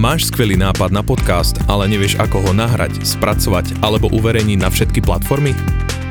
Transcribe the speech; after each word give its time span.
Máš 0.00 0.32
skvelý 0.32 0.56
nápad 0.56 0.96
na 0.96 1.04
podcast, 1.04 1.60
ale 1.68 1.84
nevieš 1.84 2.16
ako 2.16 2.40
ho 2.40 2.56
nahrať, 2.56 3.04
spracovať 3.04 3.84
alebo 3.84 4.08
uverejniť 4.08 4.56
na 4.56 4.72
všetky 4.72 5.04
platformy? 5.04 5.52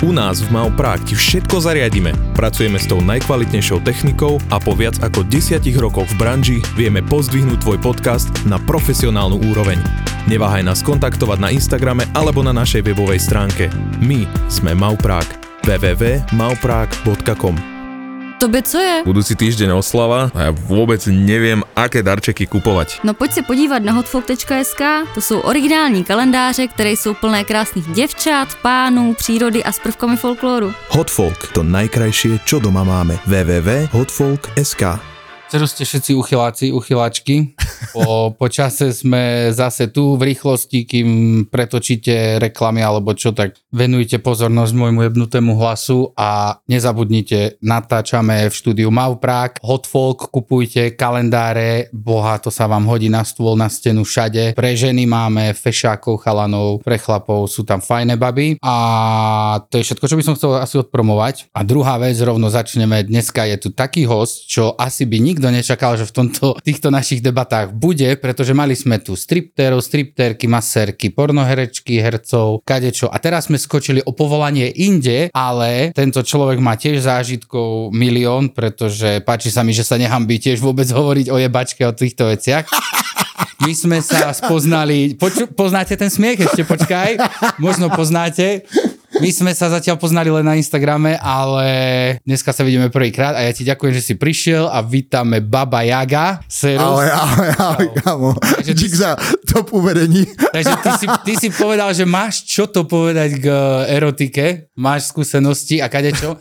U 0.05 0.13
nás 0.13 0.45
v 0.45 0.53
Mau 0.53 0.69
ti 1.09 1.17
všetko 1.17 1.57
zariadíme. 1.57 2.13
Pracujeme 2.37 2.77
s 2.77 2.85
tou 2.85 3.01
najkvalitnejšou 3.01 3.81
technikou 3.81 4.37
a 4.53 4.61
po 4.61 4.77
viac 4.77 5.01
ako 5.01 5.25
10 5.25 5.65
rokoch 5.81 6.05
v 6.05 6.21
branži 6.21 6.61
vieme 6.77 7.01
pozdvihnúť 7.01 7.65
tvoj 7.65 7.81
podcast 7.81 8.29
na 8.45 8.61
profesionálnu 8.61 9.41
úroveň. 9.49 9.81
Neváhaj 10.29 10.69
nás 10.69 10.85
kontaktovať 10.85 11.41
na 11.41 11.49
Instagrame 11.49 12.05
alebo 12.13 12.45
na 12.45 12.53
našej 12.53 12.85
webovej 12.85 13.25
stránke. 13.25 13.73
My 14.05 14.29
sme 14.53 14.77
Mau 14.77 14.93
Prague. 15.01 15.33
www.mauprague.com 15.65 17.78
Tobě 18.39 18.63
co 18.63 18.77
je? 18.79 19.03
Budúci 19.03 19.35
týždeň 19.35 19.75
oslava 19.75 20.31
a 20.31 20.39
ja 20.47 20.51
vôbec 20.55 21.03
neviem, 21.11 21.59
aké 21.75 21.99
darčeky 21.99 22.47
kupovať. 22.47 23.03
No 23.03 23.11
pojď 23.11 23.31
se 23.31 23.41
podívat 23.43 23.83
na 23.83 23.91
hotfolk.sk, 23.91 24.81
to 25.13 25.19
jsou 25.21 25.39
originální 25.43 26.03
kalendáře, 26.07 26.67
které 26.67 26.95
jsou 26.95 27.13
plné 27.13 27.43
krásných 27.43 27.87
děvčat, 27.91 28.55
pánů, 28.63 29.13
přírody 29.13 29.63
a 29.63 29.71
s 29.71 29.79
prvkami 29.79 30.17
folkloru. 30.17 30.71
Hotfolk, 30.89 31.51
to 31.51 31.67
najkrajšie, 31.67 32.39
čo 32.47 32.63
doma 32.63 32.87
máme. 32.87 33.19
www.hotfolk.sk 33.27 34.83
Ceru 35.49 35.65
ste 35.67 35.81
všetci 35.81 36.13
uchyláci, 36.13 36.71
uchyláčky. 36.71 37.57
Po, 37.93 38.31
po 38.37 38.47
čase 38.47 38.93
sme 38.93 39.49
zase 39.49 39.89
tu 39.89 40.13
v 40.13 40.33
rýchlosti, 40.33 40.85
kým 40.85 41.09
pretočíte 41.49 42.37
reklamy 42.37 42.85
alebo 42.85 43.17
čo, 43.17 43.33
tak 43.33 43.57
venujte 43.73 44.21
pozornosť 44.21 44.71
môjmu 44.77 45.01
jebnutému 45.09 45.57
hlasu 45.57 46.13
a 46.13 46.61
nezabudnite, 46.69 47.59
natáčame 47.65 48.47
v 48.47 48.53
štúdiu 48.53 48.93
Mauprák, 48.93 49.59
Hotfolk, 49.65 50.29
kupujte 50.29 50.93
kalendáre, 50.93 51.89
boha, 51.91 52.37
to 52.37 52.53
sa 52.53 52.69
vám 52.69 52.85
hodí 52.85 53.09
na 53.09 53.25
stôl, 53.25 53.57
na 53.57 53.67
stenu 53.67 54.05
všade. 54.05 54.53
Pre 54.53 54.71
ženy 54.77 55.09
máme 55.09 55.57
fešákov, 55.57 56.21
chalanov, 56.21 56.85
pre 56.85 57.01
chlapov 57.01 57.49
sú 57.49 57.65
tam 57.65 57.81
fajné 57.81 58.15
baby 58.15 58.61
a 58.61 58.75
to 59.67 59.81
je 59.81 59.85
všetko, 59.89 60.05
čo 60.05 60.17
by 60.17 60.23
som 60.23 60.37
chcel 60.37 60.51
asi 60.61 60.77
odpromovať. 60.79 61.49
A 61.57 61.65
druhá 61.65 61.97
vec, 61.97 62.15
rovno 62.21 62.53
začneme, 62.53 63.03
dneska 63.03 63.49
je 63.49 63.57
tu 63.57 63.69
taký 63.73 64.05
host, 64.05 64.47
čo 64.47 64.77
asi 64.77 65.09
by 65.09 65.17
nikto 65.19 65.49
nečakal, 65.49 65.97
že 65.97 66.07
v 66.07 66.15
tomto, 66.15 66.55
týchto 66.63 66.93
našich 66.93 67.19
debatách 67.19 67.58
bude, 67.67 68.15
pretože 68.15 68.55
mali 68.55 68.77
sme 68.77 69.03
tu 69.03 69.19
striptérov, 69.19 69.83
striptérky, 69.83 70.47
maserky, 70.47 71.11
pornoherečky, 71.11 71.99
hercov, 71.99 72.63
kadečo. 72.63 73.11
A 73.11 73.19
teraz 73.19 73.51
sme 73.51 73.59
skočili 73.59 73.99
o 74.07 74.15
povolanie 74.15 74.71
inde, 74.79 75.27
ale 75.35 75.91
tento 75.91 76.23
človek 76.23 76.63
má 76.63 76.79
tiež 76.79 77.03
zážitkov 77.03 77.91
milión, 77.91 78.55
pretože 78.55 79.19
páči 79.25 79.51
sa 79.51 79.65
mi, 79.65 79.75
že 79.75 79.83
sa 79.83 79.99
nehambí 79.99 80.39
tiež 80.39 80.63
vôbec 80.63 80.87
hovoriť 80.87 81.27
o 81.33 81.37
jebačke, 81.41 81.83
o 81.83 81.91
týchto 81.91 82.31
veciach. 82.31 82.69
My 83.59 83.75
sme 83.75 83.99
sa 83.99 84.31
spoznali, 84.31 85.19
poču, 85.19 85.43
poznáte 85.51 85.99
ten 85.99 86.07
smiech? 86.07 86.47
Ešte 86.47 86.63
počkaj, 86.63 87.19
možno 87.59 87.91
poznáte. 87.91 88.63
My 89.19 89.35
sme 89.35 89.51
sa 89.51 89.67
zatiaľ 89.67 89.99
poznali 89.99 90.31
len 90.31 90.47
na 90.47 90.55
Instagrame, 90.55 91.19
ale 91.19 91.67
dneska 92.23 92.55
sa 92.55 92.63
vidíme 92.63 92.87
prvýkrát 92.87 93.35
a 93.35 93.43
ja 93.43 93.51
ti 93.51 93.67
ďakujem, 93.67 93.91
že 93.91 93.99
si 93.99 94.13
prišiel 94.15 94.71
a 94.71 94.79
vítame 94.79 95.43
Baba 95.43 95.83
Jaga. 95.83 96.39
Serus. 96.47 96.79
Ahoj, 96.79 97.09
ahoj, 97.11 97.49
ahoj, 97.59 97.87
kámo. 97.99 98.31
Dík 98.63 98.95
za 98.95 99.19
top 99.43 99.75
uvedení. 99.75 100.23
Takže 100.23 100.71
ty 100.79 100.91
si, 100.95 101.07
ty 101.27 101.33
si 101.35 101.47
povedal, 101.51 101.91
že 101.91 102.07
máš 102.07 102.47
čo 102.47 102.71
to 102.71 102.87
povedať 102.87 103.43
k 103.43 103.47
erotike, 103.91 104.71
máš 104.79 105.11
skúsenosti 105.11 105.83
a 105.83 105.91
kadečo. 105.91 106.39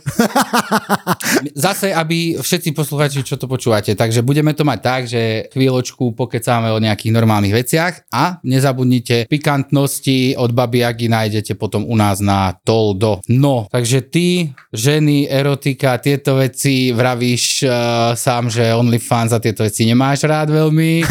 Zase, 1.59 1.91
aby 1.91 2.39
všetci 2.39 2.71
posluchači, 2.71 3.27
čo 3.27 3.35
to 3.35 3.51
počúvate, 3.51 3.91
takže 3.91 4.23
budeme 4.23 4.55
to 4.55 4.63
mať 4.63 4.79
tak, 4.79 5.01
že 5.03 5.51
chvíľočku 5.51 6.15
pokecáme 6.15 6.71
o 6.71 6.79
nejakých 6.79 7.11
normálnych 7.11 7.55
veciach 7.59 8.07
a 8.07 8.39
nezabudnite 8.47 9.27
pikantnosti 9.27 10.39
od 10.39 10.55
Baby 10.55 10.87
Jagy 10.87 11.11
nájdete 11.11 11.59
potom 11.59 11.83
u 11.83 11.95
nás 11.99 12.23
na 12.23 12.55
Toldo. 12.69 13.17
No, 13.33 13.65
takže 13.65 14.05
ty, 14.13 14.53
ženy, 14.69 15.25
erotika, 15.25 15.97
tieto 15.97 16.37
veci 16.37 16.93
vravíš 16.93 17.65
uh, 17.65 17.71
sám, 18.13 18.53
že 18.53 18.77
OnlyFans 18.77 19.33
a 19.33 19.41
tieto 19.41 19.65
veci 19.65 19.89
nemáš 19.89 20.29
rád 20.29 20.53
veľmi. 20.53 21.01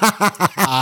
a 0.72 0.78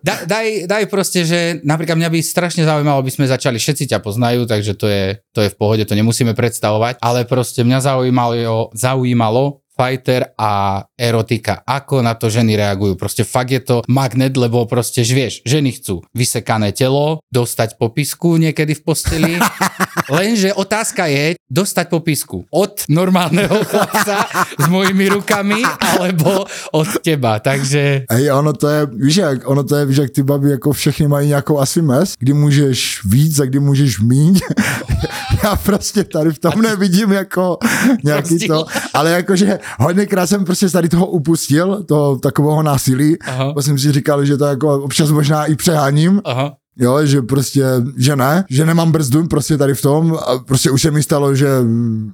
daj, 0.00 0.24
daj, 0.24 0.46
daj 0.64 0.84
proste, 0.88 1.28
že 1.28 1.60
napríklad 1.68 2.00
mňa 2.00 2.08
by 2.08 2.18
strašne 2.24 2.64
zaujímalo, 2.64 3.04
aby 3.04 3.12
sme 3.12 3.28
začali, 3.28 3.60
všetci 3.60 3.92
ťa 3.92 4.00
poznajú, 4.00 4.48
takže 4.48 4.72
to 4.72 4.88
je, 4.88 5.20
to 5.36 5.44
je 5.44 5.52
v 5.52 5.58
pohode, 5.60 5.84
to 5.84 5.92
nemusíme 5.92 6.32
predstavovať, 6.32 6.96
ale 7.04 7.28
proste 7.28 7.60
mňa 7.60 7.84
zaujímalo, 7.84 8.72
zaujímalo 8.72 9.60
fighter 9.78 10.34
a 10.34 10.82
erotika. 10.98 11.62
Ako 11.62 12.02
na 12.02 12.18
to 12.18 12.26
ženy 12.26 12.58
reagujú? 12.58 12.98
Proste 12.98 13.22
fakt 13.22 13.54
je 13.54 13.62
to 13.62 13.76
magnet, 13.86 14.34
lebo 14.34 14.66
proste, 14.66 15.06
vieš, 15.06 15.46
ženy 15.46 15.78
chcú 15.78 16.02
vysekané 16.10 16.74
telo, 16.74 17.22
dostať 17.30 17.78
popisku 17.78 18.42
niekedy 18.42 18.74
v 18.74 18.82
posteli, 18.82 19.32
lenže 20.18 20.50
otázka 20.50 21.06
je 21.06 21.38
dostať 21.46 21.86
popisku 21.86 22.50
od 22.50 22.82
normálneho 22.90 23.62
chlapca 23.62 24.26
s 24.58 24.66
mojimi 24.66 25.14
rukami, 25.14 25.62
alebo 25.62 26.42
od 26.74 26.88
teba, 26.98 27.38
takže... 27.38 28.10
Hej, 28.10 28.34
ono 28.34 28.52
to 28.52 28.66
je, 28.68 28.80
víš 28.98 29.16
jak, 29.16 29.38
ono 29.46 29.62
to 29.62 29.76
je, 29.78 29.86
víš 29.86 29.96
jak 29.96 30.10
ty 30.10 30.22
baby 30.22 30.50
jako 30.50 30.72
všechny 30.72 31.08
mají 31.08 31.28
nějakou 31.28 31.58
asi 31.58 31.82
mes, 31.82 32.14
kdy 32.18 32.32
můžeš 32.32 33.04
víc 33.04 33.38
a 33.40 33.44
kdy 33.44 33.60
můžeš 33.60 34.00
míň. 34.00 34.38
Já 35.44 35.56
prostě 35.56 36.04
tady 36.04 36.30
v 36.30 36.38
tom 36.38 36.62
nevidím 36.62 37.12
jako 37.12 37.58
nějaký 38.04 38.46
to, 38.48 38.66
ale 38.94 39.10
jakože 39.10 39.58
hodněkrát 39.78 40.28
jsem 40.28 40.44
prostě 40.44 40.68
tady 40.68 40.88
toho 40.88 41.06
upustil, 41.06 41.84
toho 41.84 42.18
takového 42.18 42.62
násilí. 42.62 43.16
Aha. 43.26 43.54
jsem 43.60 43.78
si 43.78 43.92
říkal, 43.92 44.24
že 44.24 44.36
to 44.36 44.44
jako 44.44 44.82
občas 44.82 45.10
možná 45.10 45.44
i 45.44 45.56
přeháním. 45.56 46.20
Aha. 46.24 46.56
Jo, 46.80 47.06
že 47.06 47.22
prostě, 47.22 47.64
že 47.96 48.16
ne, 48.16 48.44
že 48.50 48.66
nemám 48.66 48.92
brzdu 48.92 49.26
prostě 49.26 49.56
tady 49.58 49.74
v 49.74 49.82
tom 49.82 50.18
a 50.26 50.38
prostě 50.38 50.70
už 50.70 50.82
se 50.82 50.90
mi 50.90 51.02
stalo, 51.02 51.34
že, 51.34 51.48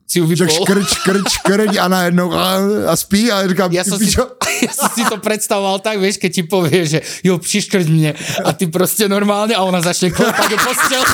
že 0.08 0.48
škrč, 0.48 0.88
škrč, 0.88 1.28
škrč 1.28 1.76
a 1.76 1.88
najednou 1.88 2.32
a, 2.32 2.56
a 2.88 2.96
spí 2.96 3.32
a 3.32 3.48
říkám, 3.48 3.72
ja 3.72 3.84
som, 3.84 4.00
si, 4.00 4.16
ja 4.64 4.72
som 4.72 4.88
si 4.88 5.04
to 5.04 5.20
predstavoval 5.20 5.84
tak, 5.84 6.00
vieš, 6.00 6.16
keď 6.16 6.30
ti 6.32 6.42
povie, 6.48 6.80
že 6.88 6.98
jo, 7.20 7.36
přiškrť 7.36 7.86
mne 7.92 8.16
a 8.44 8.52
ty 8.56 8.66
prostě 8.66 9.04
normálne 9.04 9.52
a 9.52 9.60
ona 9.68 9.84
začne 9.84 10.10
klopať 10.10 10.48
do 10.50 10.56
postel. 10.56 11.02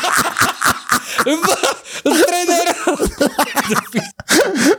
Trenér! 2.07 2.70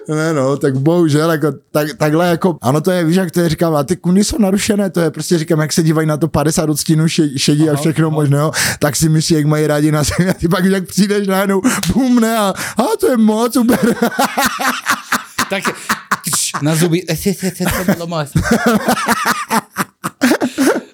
ne 0.16 0.34
no, 0.34 0.58
tak 0.58 0.78
bohužel, 0.78 1.32
jako, 1.32 1.52
tak, 1.72 1.88
takhle 1.98 2.28
jako, 2.28 2.58
ano 2.62 2.82
to 2.82 2.92
je, 2.92 3.04
víš, 3.04 3.16
jak 3.16 3.32
to 3.32 3.40
je, 3.40 3.50
říkám, 3.50 3.76
a 3.76 3.84
ty 3.84 3.96
kuny 3.96 4.24
jsou 4.24 4.38
narušené, 4.38 4.90
to 4.90 5.00
je 5.00 5.12
prostě, 5.12 5.38
říkám, 5.38 5.60
jak 5.60 5.74
se 5.74 5.84
dívají 5.84 6.08
na 6.08 6.18
to 6.18 6.28
50 6.28 6.70
odstínů 6.70 7.08
šedí 7.38 7.70
a 7.70 7.76
všechno 7.76 8.08
aha. 8.08 8.16
možného, 8.16 8.52
tak 8.80 8.96
si 8.96 9.10
myslí, 9.10 9.36
jak 9.36 9.46
mají 9.46 9.68
rádi 9.68 9.92
na 9.92 10.04
sebe, 10.04 10.30
a 10.30 10.34
ty 10.34 10.48
pak, 10.48 10.66
jak 10.66 10.88
přijdeš 10.88 11.28
najednou, 11.28 11.62
bum, 11.94 12.20
ne, 12.20 12.38
a, 12.38 12.54
a 12.78 12.84
to 13.00 13.12
je 13.12 13.18
moc, 13.18 13.54
super. 13.54 13.80
tak 15.50 15.64
na 16.62 16.76
zuby, 16.76 17.04
to 17.86 17.94
bylo 17.94 18.08
moc. 18.08 18.30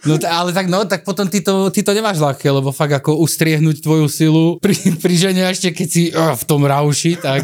No 0.08 0.16
t- 0.16 0.26
ale 0.28 0.56
tak 0.56 0.72
no, 0.72 0.88
tak 0.88 1.04
potom 1.04 1.28
ty 1.28 1.44
to, 1.44 1.68
ty 1.70 1.84
to 1.84 1.92
nemáš 1.92 2.18
ľahké, 2.24 2.48
lebo 2.48 2.72
fakt 2.72 2.96
ako 2.96 3.20
ustriehnúť 3.22 3.84
tvoju 3.84 4.08
silu 4.08 4.46
pri, 4.64 4.74
pri 4.98 5.16
žene 5.20 5.44
ešte 5.52 5.76
keď 5.76 5.88
si 5.88 6.04
oh, 6.16 6.34
v 6.34 6.44
tom 6.48 6.64
rauši, 6.64 7.20
tak 7.20 7.44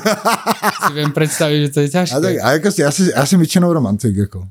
si 0.87 0.91
viem 0.95 1.11
predstaviť, 1.11 1.59
že 1.67 1.69
to 1.69 1.79
je 1.83 1.89
ťažké. 1.91 2.15
A 2.15 2.23
tak, 2.23 2.35
a 2.39 2.47
ako 2.57 2.67
si, 2.71 2.79
ja, 2.81 2.89
si, 2.89 3.11
ja 3.11 3.23
som 3.27 3.37
väčšinou 3.37 3.69
romantik, 3.69 4.15
ako. 4.15 4.47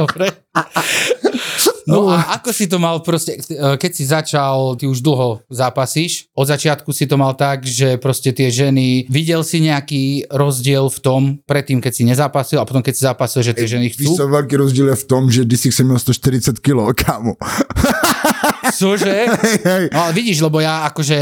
Dobre. 0.00 0.32
No 1.86 2.10
a 2.10 2.36
ako 2.36 2.50
si 2.52 2.66
to 2.68 2.76
mal 2.76 3.00
proste, 3.00 3.40
e, 3.40 3.76
keď 3.78 3.90
si 3.94 4.04
začal, 4.04 4.76
ty 4.76 4.84
už 4.84 5.00
dlho 5.00 5.40
zápasíš, 5.48 6.28
od 6.36 6.48
začiatku 6.48 6.92
si 6.92 7.06
to 7.06 7.16
mal 7.16 7.32
tak, 7.38 7.64
že 7.64 7.96
proste 7.96 8.32
tie 8.34 8.52
ženy, 8.52 9.08
videl 9.08 9.40
si 9.46 9.64
nejaký 9.64 10.28
rozdiel 10.28 10.92
v 10.92 10.98
tom, 11.00 11.20
predtým, 11.46 11.80
keď 11.80 11.92
si 11.94 12.02
nezápasil 12.04 12.60
a 12.60 12.66
potom, 12.68 12.84
keď 12.84 12.94
si 12.96 13.02
zápasil, 13.06 13.40
že 13.40 13.56
tie 13.56 13.68
ženy 13.68 13.92
chcú? 13.94 14.12
Víš, 14.12 14.20
veľký 14.20 14.54
rozdiel 14.56 14.92
je 14.92 14.98
v 14.98 15.06
tom, 15.06 15.22
že 15.30 15.44
když 15.44 15.60
si 15.72 15.82
měl 15.84 15.98
140 15.98 16.58
kg, 16.58 16.92
kámo. 16.92 17.34
Cože? 18.76 19.26
No 19.92 20.06
ale 20.06 20.12
vidíš, 20.12 20.40
lebo 20.40 20.60
ja 20.60 20.86
akože 20.92 21.18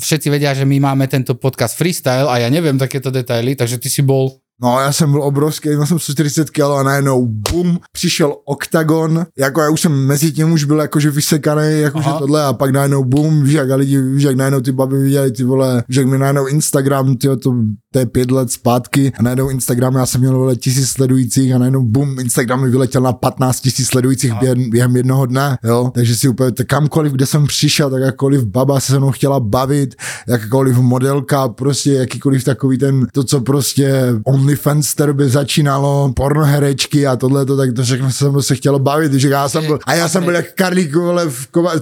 všetci 0.00 0.28
vedia, 0.30 0.54
že 0.54 0.64
my 0.64 0.80
máme 0.80 1.04
tento 1.10 1.34
podcast 1.36 1.76
freestyle 1.76 2.28
a 2.28 2.40
ja 2.40 2.48
neviem 2.48 2.78
takéto 2.78 3.10
detaily, 3.10 3.56
takže 3.58 3.78
ty 3.78 3.88
si 3.90 4.00
bol 4.00 4.40
No 4.62 4.80
já 4.80 4.92
jsem 4.92 5.10
byl 5.10 5.22
obrovský, 5.22 5.68
měl 5.68 5.86
jsem 5.86 5.98
140 5.98 6.50
kg 6.50 6.60
a 6.60 6.82
najednou 6.82 7.26
bum, 7.26 7.78
přišel 7.92 8.36
oktagon, 8.44 9.26
jako 9.38 9.60
já 9.60 9.70
už 9.70 9.80
jsem 9.80 10.06
mezi 10.06 10.32
tím 10.32 10.52
už 10.52 10.64
byl 10.64 10.78
jakože 10.80 11.10
vysekaný, 11.10 11.80
jakože 11.80 12.10
tohle 12.18 12.44
a 12.44 12.52
pak 12.52 12.70
najednou 12.70 13.04
bum, 13.04 13.42
víš 13.42 13.54
jak 13.54 13.70
a 13.70 13.76
lidi, 13.76 14.00
víš 14.00 14.22
jak 14.22 14.36
najednou 14.36 14.60
ty 14.60 14.72
baby 14.72 14.98
viděli 14.98 15.30
ty 15.32 15.44
vole, 15.44 15.84
že 15.88 16.00
jak 16.00 16.08
mi 16.08 16.18
najednou 16.18 16.46
Instagram, 16.46 17.16
tyjo, 17.16 17.36
to 17.36 17.54
to 17.96 18.00
je 18.00 18.06
pět 18.06 18.30
let 18.30 18.52
zpátky 18.52 19.12
a 19.18 19.22
najednou 19.22 19.48
Instagram, 19.48 19.94
já 19.94 20.06
jsem 20.06 20.20
měl 20.20 20.38
vole 20.38 20.56
tisíc 20.56 20.88
sledujících 20.88 21.54
a 21.54 21.58
najednou 21.58 21.82
bum, 21.82 22.20
Instagram 22.20 22.62
mi 22.62 22.70
vyletěl 22.70 23.02
na 23.02 23.12
15 23.12 23.60
tisíc 23.60 23.88
sledujících 23.88 24.34
během, 24.34 24.70
během 24.70 24.96
jednoho 24.96 25.26
dne, 25.26 25.58
jo, 25.64 25.90
takže 25.94 26.16
si 26.16 26.28
úplně 26.28 26.50
kamkoliv, 26.66 27.12
kde 27.12 27.26
jsem 27.26 27.46
přišel, 27.46 27.90
tak 27.90 28.02
jakkoliv 28.02 28.44
baba 28.44 28.80
se 28.80 28.92
se 28.92 28.98
mnou 28.98 29.10
chtěla 29.10 29.40
bavit, 29.40 29.94
jakkoliv 30.28 30.76
modelka, 30.76 31.48
prostě 31.48 31.92
jakýkoliv 31.92 32.44
takový 32.44 32.78
ten, 32.78 33.06
to, 33.12 33.24
co 33.24 33.40
prostě 33.40 33.92
OnlyFans 34.24 34.94
té 34.94 35.06
době 35.06 35.28
začínalo, 35.28 36.12
pornoherečky 36.16 37.06
a 37.06 37.16
tohle, 37.16 37.46
to, 37.46 37.56
tak 37.56 37.72
to 37.72 37.82
všechno 37.82 38.12
se 38.12 38.28
mnou 38.28 38.42
se 38.42 38.54
chtělo 38.54 38.78
bavit, 38.78 39.12
že 39.12 39.28
já 39.28 39.48
jsem 39.48 39.66
byl, 39.66 39.78
a 39.86 39.94
já 39.94 40.08
jsem 40.08 40.24
byl 40.24 40.34
jak 40.34 40.52
Karlík, 40.54 40.96
vole, 40.96 41.28
v 41.28 41.46
kova, 41.46 41.72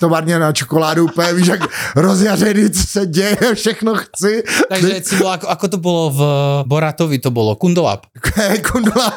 továrně 0.00 0.38
na 0.38 0.52
čokoládu, 0.52 1.04
úplně, 1.04 1.32
víš, 1.32 1.46
jak 1.46 1.60
rozjařený, 1.96 2.70
co 2.70 2.82
se 2.82 3.06
děje, 3.06 3.38
všechno 3.54 3.94
chci. 3.94 4.42
Takže 4.68 5.00
si 5.04 5.16
bol, 5.16 5.30
ako, 5.30 5.45
ako 5.46 5.64
to 5.70 5.78
bolo 5.80 6.04
v 6.12 6.20
Boratovi, 6.66 7.18
to 7.22 7.30
bolo 7.30 7.54
Kundolab. 7.56 8.06
Kundla. 8.66 9.08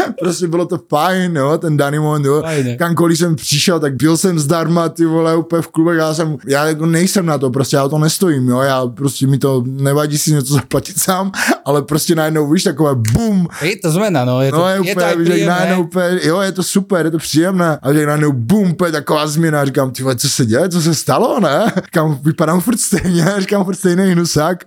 prostě 0.20 0.48
bylo 0.48 0.66
to 0.66 0.78
fajn, 0.88 1.36
jo, 1.36 1.58
ten 1.58 1.76
daný 1.76 1.98
moment, 1.98 2.24
jo. 2.24 2.42
Fajne. 2.42 2.76
Kamkoliv 2.76 3.18
jsem 3.18 3.36
přišel, 3.36 3.80
tak 3.80 3.94
byl 3.94 4.16
jsem 4.16 4.38
zdarma, 4.38 4.88
ty 4.88 5.06
vole, 5.06 5.36
úplně 5.36 5.62
v 5.62 5.68
klubech, 5.68 5.98
já 5.98 6.14
jsem, 6.14 6.36
já 6.46 6.64
jako 6.66 6.86
nejsem 6.86 7.26
na 7.26 7.38
to, 7.38 7.50
prostě 7.50 7.76
já 7.76 7.84
o 7.84 7.88
to 7.88 7.98
nestojím, 7.98 8.48
jo, 8.48 8.60
já 8.60 8.86
prostě 8.86 9.26
mi 9.26 9.38
to 9.38 9.62
nevadí 9.66 10.18
si 10.18 10.32
něco 10.32 10.54
zaplatit 10.54 10.98
sám, 10.98 11.32
ale 11.64 11.82
prostě 11.82 12.14
najednou, 12.14 12.50
víš, 12.50 12.62
takové 12.62 12.94
bum, 12.94 13.48
Je 13.62 13.76
to 13.76 13.90
zmena, 13.90 14.24
no. 14.24 14.42
Je 14.42 14.50
to, 14.50 14.58
no 14.58 14.68
je, 14.68 14.74
je, 14.74 14.80
úplně, 14.80 14.94
to 14.94 15.04
aj 15.04 15.16
víš, 15.16 15.46
najednou 15.46 15.82
úplně, 15.82 16.20
jo, 16.22 16.40
je 16.40 16.52
to 16.52 16.62
super, 16.62 17.06
je 17.06 17.10
to 17.10 17.18
příjemné, 17.18 17.78
a 17.82 17.92
že 17.92 18.06
najednou 18.06 18.32
bum, 18.32 18.70
úplně 18.70 18.92
taková 18.92 19.26
změna, 19.26 19.64
říkám, 19.64 19.90
ty 19.90 20.02
vole, 20.02 20.16
co 20.16 20.28
se 20.28 20.46
děje, 20.46 20.68
co 20.68 20.82
se 20.82 20.94
stalo, 20.94 21.40
ne? 21.40 21.72
Říkám, 21.84 22.18
vypadám 22.22 22.60
furt 22.60 22.80
stejně, 22.80 23.26
říkám, 23.38 23.64
furt 23.64 23.74
stejný 23.74 24.12
hnusák, 24.12 24.64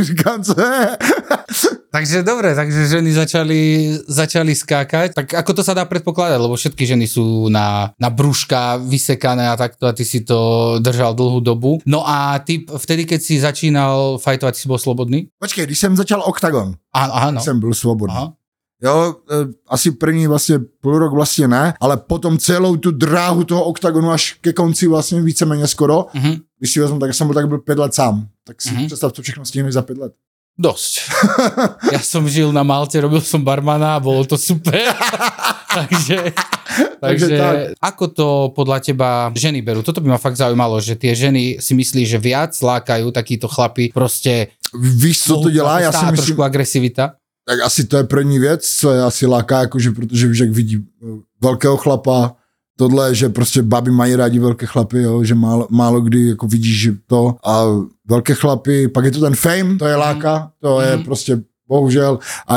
říkám, 0.00 0.42
co 0.42 0.60
je? 0.60 0.88
Takže 1.92 2.24
dobre, 2.24 2.56
takže 2.56 2.88
ženy 2.88 3.12
začali, 3.12 3.60
začali 4.08 4.56
skákať. 4.56 5.12
Tak 5.12 5.28
ako 5.44 5.50
to 5.52 5.60
sa 5.60 5.76
dá 5.76 5.84
predpokladať, 5.84 6.40
lebo 6.40 6.56
všetky 6.56 6.88
ženy 6.88 7.04
sú 7.04 7.52
na, 7.52 7.92
na 8.00 8.08
brúška 8.08 8.80
vysekané 8.80 9.44
a 9.52 9.60
takto 9.60 9.84
a 9.84 9.92
ty 9.92 10.00
si 10.08 10.24
to 10.24 10.80
držal 10.80 11.12
dlhú 11.12 11.44
dobu. 11.44 11.84
No 11.84 12.00
a 12.08 12.40
ty 12.40 12.64
vtedy, 12.64 13.04
keď 13.04 13.20
si 13.20 13.36
začínal 13.36 14.16
fajtovať, 14.16 14.54
si 14.56 14.64
bol 14.72 14.80
slobodný? 14.80 15.28
Počkej, 15.36 15.68
když 15.68 15.78
jsem 15.78 15.92
začal 15.96 16.24
Octagon, 16.24 16.74
Áno, 16.96 17.12
áno. 17.12 17.40
jsem 17.44 17.60
byl 17.60 17.74
svobodný. 17.76 18.16
Aha. 18.16 18.32
Jo, 18.84 19.14
e, 19.30 19.46
asi 19.68 19.90
první 19.90 20.26
vlastně 20.26 20.58
půl 20.80 20.98
rok 20.98 21.12
vlastně 21.12 21.48
ne, 21.48 21.74
ale 21.80 21.96
potom 21.96 22.38
celou 22.38 22.76
tu 22.76 22.90
dráhu 22.90 23.44
toho 23.44 23.64
oktagonu 23.64 24.10
až 24.10 24.32
ke 24.40 24.52
konci 24.52 24.86
vlastně 24.88 25.20
víceméně 25.22 25.66
skoro, 25.66 26.06
Mhm. 26.14 26.36
když 26.58 26.72
si 26.72 26.80
vezmu, 26.80 26.98
tak 26.98 27.14
jsem 27.14 27.26
byl 27.26 27.34
tak 27.34 27.48
byl 27.48 27.58
pět 27.58 27.78
let 27.78 27.94
sám. 27.94 28.26
Tak 28.46 28.62
si 28.62 28.74
Mhm. 28.74 28.86
představ, 28.86 29.12
co 29.12 29.22
všechno 29.22 29.44
stihneš 29.44 29.74
za 29.74 29.82
pět 29.82 29.98
let. 29.98 30.12
Dosť. 30.52 30.92
Ja 31.88 32.00
som 32.04 32.28
žil 32.28 32.52
na 32.52 32.60
Malte, 32.60 33.00
robil 33.00 33.24
som 33.24 33.40
barmana 33.40 33.96
a 33.96 34.02
bolo 34.04 34.20
to 34.28 34.36
super. 34.36 34.76
takže, 35.76 36.36
takže 37.00 37.34
tak. 37.40 37.56
ako 37.80 38.04
to 38.12 38.28
podľa 38.52 38.78
teba 38.84 39.32
ženy 39.32 39.64
berú? 39.64 39.80
Toto 39.80 40.04
by 40.04 40.12
ma 40.12 40.20
fakt 40.20 40.36
zaujímalo, 40.36 40.76
že 40.76 40.94
tie 40.94 41.16
ženy 41.16 41.56
si 41.56 41.72
myslí, 41.72 42.04
že 42.04 42.20
viac 42.20 42.52
lákajú 42.52 43.08
takíto 43.10 43.48
chlapi, 43.48 43.90
proste 43.96 44.52
Víš, 44.74 45.22
co 45.22 45.40
to 45.40 45.50
dělá? 45.50 45.80
Já 45.80 45.92
si 45.92 46.04
myslím, 46.04 46.16
trošku 46.16 46.42
agresivita. 46.42 47.12
tak 47.46 47.60
asi 47.60 47.84
to 47.84 47.96
je 47.96 48.04
první 48.04 48.38
věc, 48.38 48.66
co 48.66 48.92
je 48.92 49.02
asi 49.02 49.26
láká, 49.26 49.60
jakože, 49.60 49.90
protože 49.90 50.26
víš, 50.26 50.38
jak 50.38 50.50
vidí 50.50 50.76
eh, 50.78 51.06
velkého 51.42 51.76
chlapa, 51.76 52.36
tohle, 52.78 53.14
že 53.14 53.28
prostě 53.28 53.62
baby 53.62 53.90
mají 53.90 54.16
rádi 54.16 54.38
velké 54.38 54.66
chlapy, 54.66 55.02
jo, 55.02 55.24
že 55.24 55.34
málo, 55.34 55.66
málo 55.70 56.00
kdy 56.00 56.28
jako 56.28 56.46
vidíš 56.46 56.90
to 57.06 57.34
a 57.44 57.64
velké 58.08 58.34
chlapy, 58.34 58.88
pak 58.88 59.04
je 59.04 59.10
to 59.10 59.20
ten 59.20 59.34
fame, 59.34 59.76
to 59.78 59.86
je 59.86 59.96
láka, 59.96 60.50
to 60.60 60.80
je 60.80 60.96
Mhm. 60.96 61.04
prostě 61.04 61.38
bohužel 61.68 62.18
a 62.48 62.54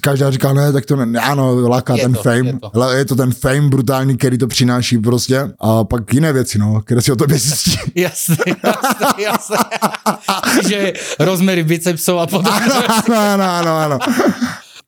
každá 0.00 0.30
říká, 0.30 0.52
ne, 0.52 0.72
tak 0.72 0.86
to 0.86 0.96
ne, 0.96 1.20
ano, 1.20 1.68
láká 1.68 1.94
Je 1.96 2.02
ten 2.02 2.12
to, 2.14 2.22
fame, 2.22 2.46
je 2.46 2.58
to. 2.72 2.90
je 2.90 3.04
to 3.04 3.16
ten 3.16 3.32
fame 3.32 3.68
brutální, 3.68 4.16
který 4.16 4.38
to 4.38 4.46
přináší 4.46 4.98
prostě 4.98 5.50
a 5.60 5.84
pak 5.84 6.14
jiné 6.14 6.32
věci, 6.32 6.58
no, 6.58 6.80
které 6.80 7.00
si 7.02 7.12
o 7.12 7.16
tobě 7.16 7.38
zjistí. 7.38 7.78
Jasné, 7.94 8.36
jasné, 8.64 9.22
jasné. 9.24 9.56
že 10.68 10.92
rozmery 11.18 11.64
bicepsov 11.64 12.18
a 12.20 12.26
podobne. 12.26 12.50
ano, 13.06 13.16
ano, 13.16 13.44
ano, 13.44 13.76
ano. 13.78 13.98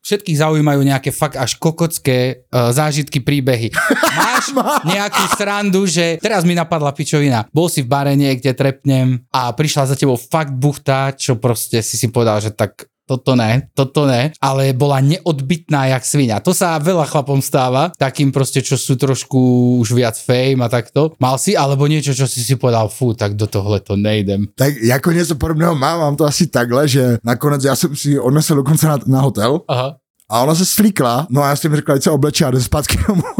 Všetkých 0.01 0.41
zaujímajú 0.41 0.81
nejaké 0.81 1.13
fakt 1.13 1.37
až 1.37 1.55
kokocké 1.61 2.43
uh, 2.49 2.73
zážitky, 2.73 3.21
príbehy. 3.21 3.71
Máš 4.19 4.51
nejakú 4.83 5.23
srandu, 5.37 5.87
že 5.87 6.19
teraz 6.19 6.43
mi 6.43 6.57
napadla 6.57 6.91
pičovina. 6.91 7.47
Bol 7.53 7.69
si 7.71 7.85
v 7.85 7.89
bare 7.89 8.13
niekde, 8.17 8.51
trepnem 8.51 9.23
a 9.29 9.53
prišla 9.53 9.93
za 9.93 9.95
tebou 9.95 10.19
fakt 10.19 10.51
buchta, 10.51 11.13
čo 11.15 11.37
proste 11.37 11.85
si 11.85 11.95
si 11.95 12.09
povedal, 12.09 12.41
že 12.43 12.51
tak 12.51 12.90
toto 13.11 13.35
ne, 13.35 13.67
toto 13.75 14.07
ne, 14.07 14.31
ale 14.39 14.71
bola 14.71 15.03
neodbitná 15.03 15.91
jak 15.91 16.03
svinia. 16.07 16.39
To 16.39 16.55
sa 16.55 16.79
veľa 16.79 17.03
chlapom 17.11 17.43
stáva, 17.43 17.91
takým 17.99 18.31
proste, 18.31 18.63
čo 18.63 18.79
sú 18.79 18.95
trošku 18.95 19.39
už 19.83 19.91
viac 19.91 20.15
fame 20.15 20.63
a 20.63 20.71
takto. 20.71 21.11
Mal 21.19 21.35
si, 21.35 21.59
alebo 21.59 21.91
niečo, 21.91 22.15
čo 22.15 22.23
si 22.23 22.39
si 22.39 22.55
povedal, 22.55 22.87
fú, 22.87 23.11
tak 23.11 23.35
do 23.35 23.51
tohle 23.51 23.83
to 23.83 23.99
nejdem. 23.99 24.47
Tak 24.55 24.79
jako 24.79 25.11
něco 25.11 25.35
podobného 25.35 25.75
mám, 25.75 25.99
mám 25.99 26.15
to 26.15 26.25
asi 26.25 26.47
takhle, 26.47 26.87
že 26.87 27.17
nakonec 27.23 27.63
já 27.63 27.75
jsem 27.75 27.95
si 27.95 28.19
odnesl 28.19 28.55
dokonce 28.55 28.87
na, 28.87 28.97
na 29.07 29.21
hotel 29.21 29.61
Aha. 29.67 29.95
A 30.31 30.39
ona 30.41 30.55
se 30.55 30.65
slíkla, 30.65 31.27
no 31.29 31.43
a 31.43 31.49
já 31.49 31.55
jsem 31.55 31.75
řekla, 31.75 31.95
ať 31.95 32.03
se 32.03 32.11
obleče 32.11 32.45
a 32.45 32.51
jde 32.51 32.61
zpátky 32.61 32.99
domů. 33.07 33.23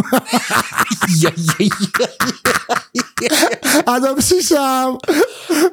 A 3.86 4.00
to 4.00 4.16
přišel. 4.18 4.98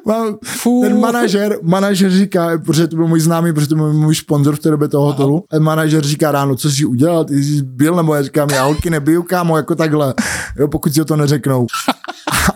Mám, 0.05 0.37
Fú. 0.45 0.81
ten 0.81 0.99
manažer, 0.99 1.57
manažer 1.61 2.11
říká, 2.11 2.57
protože 2.65 2.87
to 2.87 2.95
byl 2.95 3.07
můj 3.07 3.19
známý, 3.19 3.53
protože 3.53 3.67
to 3.67 3.75
byl 3.75 3.93
můj 3.93 4.15
sponzor 4.15 4.55
v 4.55 4.59
té 4.59 4.69
době 4.69 4.87
toho 4.87 5.05
hotelu, 5.05 5.43
a 5.51 5.59
manažer 5.59 6.03
říká 6.03 6.31
ráno, 6.31 6.55
co 6.55 6.71
jsi 6.71 6.85
udělal, 6.85 7.25
ty 7.25 7.43
jsi 7.43 7.61
byl, 7.63 7.95
nebo 7.95 8.15
já 8.15 8.21
říkám, 8.21 8.49
já 8.49 8.63
holky 8.63 8.89
nebiju, 8.89 9.23
kámo, 9.23 9.57
jako 9.57 9.75
takhle, 9.75 10.13
jo, 10.59 10.67
pokud 10.67 10.93
si 10.93 11.01
o 11.01 11.05
to 11.05 11.15
neřeknou. 11.15 11.67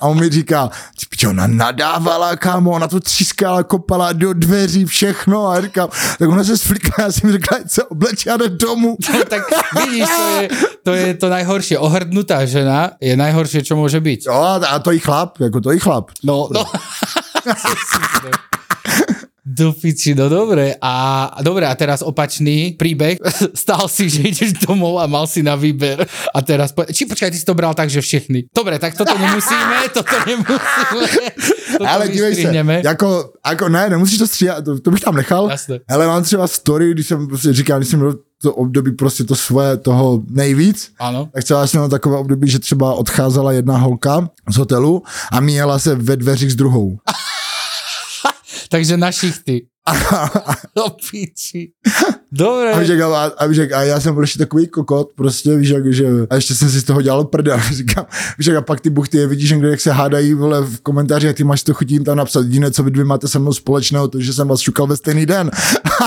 A 0.04 0.08
on 0.12 0.20
mi 0.20 0.28
ty 0.30 0.44
pičo, 1.10 1.30
ona 1.30 1.48
nadávala, 1.48 2.36
kámo, 2.36 2.72
ona 2.72 2.88
to 2.88 3.00
třískala, 3.00 3.64
kopala 3.64 4.14
do 4.14 4.34
dveří, 4.34 4.86
všechno 4.86 5.48
a 5.48 5.62
říkám, 5.62 5.90
tak 6.20 6.30
ona 6.30 6.44
se 6.44 6.58
sflikla, 6.58 7.06
já 7.06 7.12
jsem 7.12 7.38
ať 7.56 7.72
se 7.72 7.84
obleče 7.84 8.32
a 8.32 8.38
jde 8.38 8.50
domů. 8.50 8.98
No, 9.14 9.20
tak 9.30 9.42
vidíš, 9.80 10.10
to 10.10 10.42
je, 10.42 10.50
to 10.84 10.94
je 10.94 11.14
to 11.14 11.30
najhoršie. 11.30 11.80
Ohrdnutá 11.80 12.44
žena 12.44 13.00
je 13.00 13.16
najhoršie, 13.16 13.64
čo 13.64 13.80
môže 13.80 14.04
byť. 14.04 14.28
Jo, 14.28 14.60
a 14.60 14.76
to 14.84 14.92
i 14.92 15.00
chlap, 15.00 15.40
jako 15.40 15.62
to 15.62 15.72
i 15.72 15.80
chlap. 15.80 16.12
No, 16.24 16.52
no. 16.52 16.68
Do 19.54 19.70
piči, 19.74 20.18
no 20.18 20.30
dobre. 20.30 20.74
A 20.82 21.30
dobre, 21.46 21.70
a 21.70 21.78
teraz 21.78 22.02
opačný 22.02 22.74
príbeh. 22.74 23.22
Stál 23.54 23.86
si, 23.86 24.10
že 24.10 24.26
ideš 24.26 24.66
domov 24.66 24.98
a 24.98 25.06
mal 25.06 25.30
si 25.30 25.46
na 25.46 25.54
výber. 25.54 26.02
A 26.34 26.42
teraz, 26.42 26.74
po... 26.74 26.82
či 26.90 27.06
počkaj, 27.06 27.30
ty 27.30 27.38
si 27.38 27.46
to 27.46 27.54
bral 27.54 27.78
tak, 27.78 27.90
že 27.94 28.02
všechny. 28.02 28.50
Dobre, 28.50 28.82
tak 28.82 28.98
toto 28.98 29.14
nemusíme, 29.14 29.78
toto 29.98 30.16
nemusíme. 30.26 31.30
Toto 31.78 31.86
Ale 31.86 32.10
dívej 32.10 32.36
se, 32.36 32.50
jako, 32.84 33.34
jako 33.46 33.70
ne, 33.70 33.90
nemusíš 33.90 34.18
to 34.18 34.28
stříhat, 34.28 34.66
to, 34.66 34.80
to 34.80 34.92
bych 34.92 35.02
tam 35.02 35.16
nechal. 35.16 35.50
Jasné. 35.50 35.80
Ale 35.90 36.08
mám 36.08 36.24
třeba 36.24 36.48
story, 36.48 36.92
když 36.92 37.08
jsem 37.08 37.28
prostě 37.28 37.54
říkal, 37.54 37.80
když 37.80 37.90
jsem 37.90 38.00
měl 38.00 38.16
to 38.42 38.56
období 38.56 38.92
prostě 38.92 39.24
to 39.24 39.36
svoje 39.36 39.78
toho 39.78 40.22
nejvíc, 40.30 40.92
Áno. 41.00 41.30
tak 41.34 41.44
třeba 41.44 41.68
jsem 41.68 41.80
měl 41.80 41.90
takové 41.90 42.18
období, 42.18 42.50
že 42.50 42.60
třeba 42.60 42.94
odcházela 42.94 43.52
jedna 43.52 43.78
holka 43.78 44.30
z 44.50 44.58
hotelu 44.58 45.04
a 45.32 45.40
míjela 45.40 45.80
se 45.80 45.96
ve 45.96 46.16
dveřích 46.16 46.52
s 46.52 46.56
druhou. 46.56 46.98
Takže 48.74 48.98
na 48.98 49.12
šichty. 49.12 49.68
Do 50.76 50.84
piči. 51.12 51.72
Dobre. 52.32 52.72
A, 52.72 52.80
víš, 52.80 52.90
jak, 52.90 53.02
a, 53.02 53.24
a, 53.24 53.46
víš, 53.46 53.58
jak, 53.58 53.72
a 53.72 53.84
já 53.84 54.00
jsem 54.00 54.14
byl 54.14 54.24
ještě 54.24 54.40
takový 54.40 54.68
kokot, 54.68 55.10
prostě, 55.16 55.56
víš, 55.56 55.70
jak, 55.70 55.94
že, 55.94 56.06
a 56.30 56.36
ještě 56.36 56.56
jsem 56.56 56.70
si 56.70 56.80
z 56.80 56.84
toho 56.84 57.02
dělal 57.02 57.26
prdel, 57.26 57.60
říkám, 57.72 58.06
víš, 58.38 58.48
jak, 58.48 58.58
a 58.58 58.62
pak 58.62 58.82
ty 58.82 58.90
buchty 58.90 59.18
je 59.18 59.28
vidíš 59.28 59.52
někde, 59.52 59.70
jak 59.70 59.82
se 59.82 59.92
hádají, 59.92 60.34
vole, 60.34 60.62
v 60.62 60.82
komentářích, 60.82 61.30
a 61.30 61.34
ty 61.34 61.44
máš 61.44 61.64
to 61.64 61.74
chutím 61.74 62.04
tam 62.04 62.18
napsat, 62.18 62.40
jediné, 62.40 62.72
co 62.72 62.84
vy 62.84 62.92
dvě 62.92 63.06
máte 63.06 63.28
se 63.28 63.40
mnou 63.40 63.54
společného, 63.54 64.08
to, 64.08 64.22
že 64.22 64.34
jsem 64.34 64.48
vás 64.48 64.60
šukal 64.60 64.88
ve 64.88 64.98
stejný 64.98 65.26
den. 65.26 65.52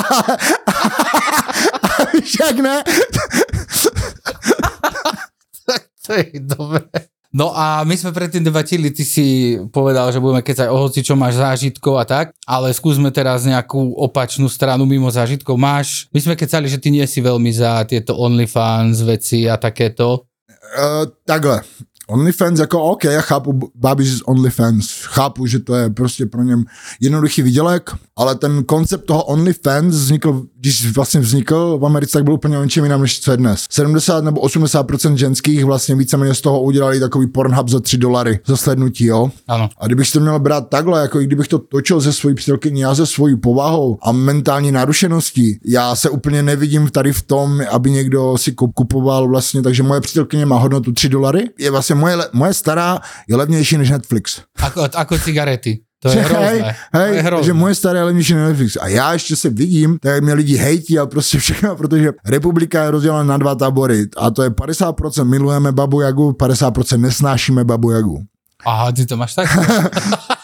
a 1.82 2.04
víš, 2.14 2.36
jak 2.40 2.58
ne? 2.58 2.82
To 6.06 6.12
je 6.12 6.30
dobré. 6.40 6.80
No 7.36 7.52
a 7.52 7.84
my 7.84 7.92
sme 7.92 8.16
predtým 8.16 8.40
debatili, 8.40 8.88
ty 8.88 9.04
si 9.04 9.60
povedal, 9.68 10.08
že 10.08 10.24
budeme 10.24 10.40
keď 10.40 10.64
aj 10.64 10.70
o 10.72 10.88
hoci, 10.88 11.04
čo 11.04 11.20
máš 11.20 11.36
zážitkov 11.36 12.00
a 12.00 12.08
tak, 12.08 12.32
ale 12.48 12.72
skúsme 12.72 13.12
teraz 13.12 13.44
nejakú 13.44 13.92
opačnú 13.92 14.48
stranu 14.48 14.88
mimo 14.88 15.12
zážitkov. 15.12 15.60
Máš, 15.60 16.08
my 16.16 16.20
sme 16.24 16.32
kecali, 16.32 16.64
že 16.64 16.80
ty 16.80 16.88
nie 16.88 17.04
si 17.04 17.20
veľmi 17.20 17.52
za 17.52 17.84
tieto 17.84 18.16
OnlyFans 18.16 19.04
veci 19.04 19.44
a 19.44 19.60
takéto. 19.60 20.24
Uh, 20.80 21.04
takhle. 21.28 21.60
OnlyFans 22.06 22.60
jako 22.60 22.82
OK, 22.82 23.04
já 23.04 23.20
chápu 23.20 23.60
báby 23.74 24.04
z 24.04 24.20
OnlyFans, 24.26 24.88
chápu, 25.02 25.46
že 25.46 25.58
to 25.58 25.74
je 25.74 25.90
prostě 25.90 26.26
pro 26.26 26.42
něm 26.42 26.64
jednoduchý 27.00 27.42
výdělek, 27.42 27.90
ale 28.16 28.34
ten 28.34 28.64
koncept 28.64 29.06
toho 29.06 29.24
OnlyFans 29.24 29.94
vznikl, 29.94 30.42
když 30.60 30.92
vlastně 30.92 31.20
vznikl 31.20 31.78
v 31.78 31.86
Americe, 31.86 32.12
tak 32.12 32.24
byl 32.24 32.34
úplně 32.34 32.58
o 32.58 32.62
něčem 32.62 32.84
jiném, 32.84 33.00
než 33.00 33.20
co 33.20 33.30
je 33.30 33.36
dnes. 33.36 33.66
70 33.70 34.24
nebo 34.24 34.40
80% 34.40 35.14
ženských 35.14 35.64
vlastně 35.64 35.94
víceméně 35.94 36.34
z 36.34 36.40
toho 36.40 36.62
udělali 36.62 37.00
takový 37.00 37.26
Pornhub 37.26 37.68
za 37.68 37.80
3 37.80 37.98
dolary 37.98 38.40
za 38.46 38.56
slednutí, 38.56 39.04
jo. 39.04 39.30
Áno. 39.48 39.68
A 39.78 39.86
kdybych 39.86 40.12
to 40.12 40.20
měl 40.20 40.38
brát 40.38 40.68
takhle, 40.68 41.00
jako 41.02 41.20
i 41.20 41.24
kdybych 41.26 41.48
to 41.48 41.58
točil 41.58 42.00
ze 42.00 42.12
svojí 42.12 42.34
přítelkyní, 42.34 42.80
já 42.80 42.94
ze 42.94 43.06
svojí 43.06 43.36
povahou 43.36 43.98
a 44.02 44.12
mentální 44.12 44.72
narušeností, 44.72 45.58
já 45.64 45.96
se 45.96 46.10
úplně 46.10 46.42
nevidím 46.42 46.88
tady 46.88 47.12
v 47.12 47.22
tom, 47.22 47.62
aby 47.70 47.90
někdo 47.90 48.38
si 48.38 48.52
kup- 48.52 48.72
kupoval 48.74 49.28
vlastně, 49.28 49.62
takže 49.62 49.82
moje 49.82 50.00
přítelkyně 50.00 50.46
má 50.46 50.58
hodnotu 50.58 50.92
3 50.92 51.08
dolary, 51.08 51.50
je 51.58 51.70
vlastně 51.70 51.95
moje, 51.96 52.16
moje 52.32 52.54
stará 52.54 53.00
je 53.28 53.36
levnější 53.36 53.78
než 53.78 53.90
Netflix. 53.90 54.40
Ako, 54.60 54.88
ako 54.94 55.18
cigarety. 55.18 55.80
To 56.02 56.08
je 56.08 56.14
hej, 56.14 56.24
hrozné. 56.24 56.76
to 56.92 56.98
hej, 56.98 57.14
je 57.16 57.22
hrozné. 57.22 57.46
že 57.46 57.52
moje 57.52 57.74
staré 57.74 57.98
je 57.98 58.04
levnější 58.04 58.34
než 58.34 58.42
Netflix. 58.48 58.76
A 58.76 58.88
já 58.88 59.12
ještě 59.12 59.36
se 59.36 59.50
vidím, 59.50 59.98
tak 59.98 60.22
mě 60.22 60.34
lidi 60.34 60.56
hejtí 60.56 60.98
a 60.98 61.06
prostě 61.06 61.38
všechno, 61.38 61.76
protože 61.76 62.12
republika 62.26 62.82
je 62.84 62.90
rozdělena 62.90 63.24
na 63.24 63.36
dva 63.36 63.54
tábory 63.54 64.06
a 64.16 64.30
to 64.30 64.42
je 64.42 64.50
50% 64.50 65.24
milujeme 65.24 65.72
Babu 65.72 66.00
Jagu, 66.00 66.32
50% 66.32 67.00
nesnášíme 67.00 67.64
Babu 67.64 67.90
Jagu. 67.90 68.22
Aha, 68.66 68.92
ty 68.92 69.06
to 69.06 69.16
máš 69.16 69.34
tak? 69.34 69.48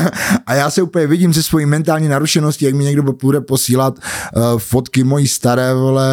A 0.46 0.54
já 0.54 0.70
se 0.70 0.82
úplně 0.82 1.06
vidím 1.06 1.32
ze 1.32 1.42
svojí 1.42 1.66
mentální 1.66 2.08
narušenosti, 2.08 2.64
jak 2.64 2.74
mi 2.74 2.84
někdo 2.84 3.02
bude 3.02 3.40
posílat 3.40 3.94
uh, 3.98 4.58
fotky 4.58 5.04
mojí 5.04 5.28
staré, 5.28 5.74
vole, 5.74 6.08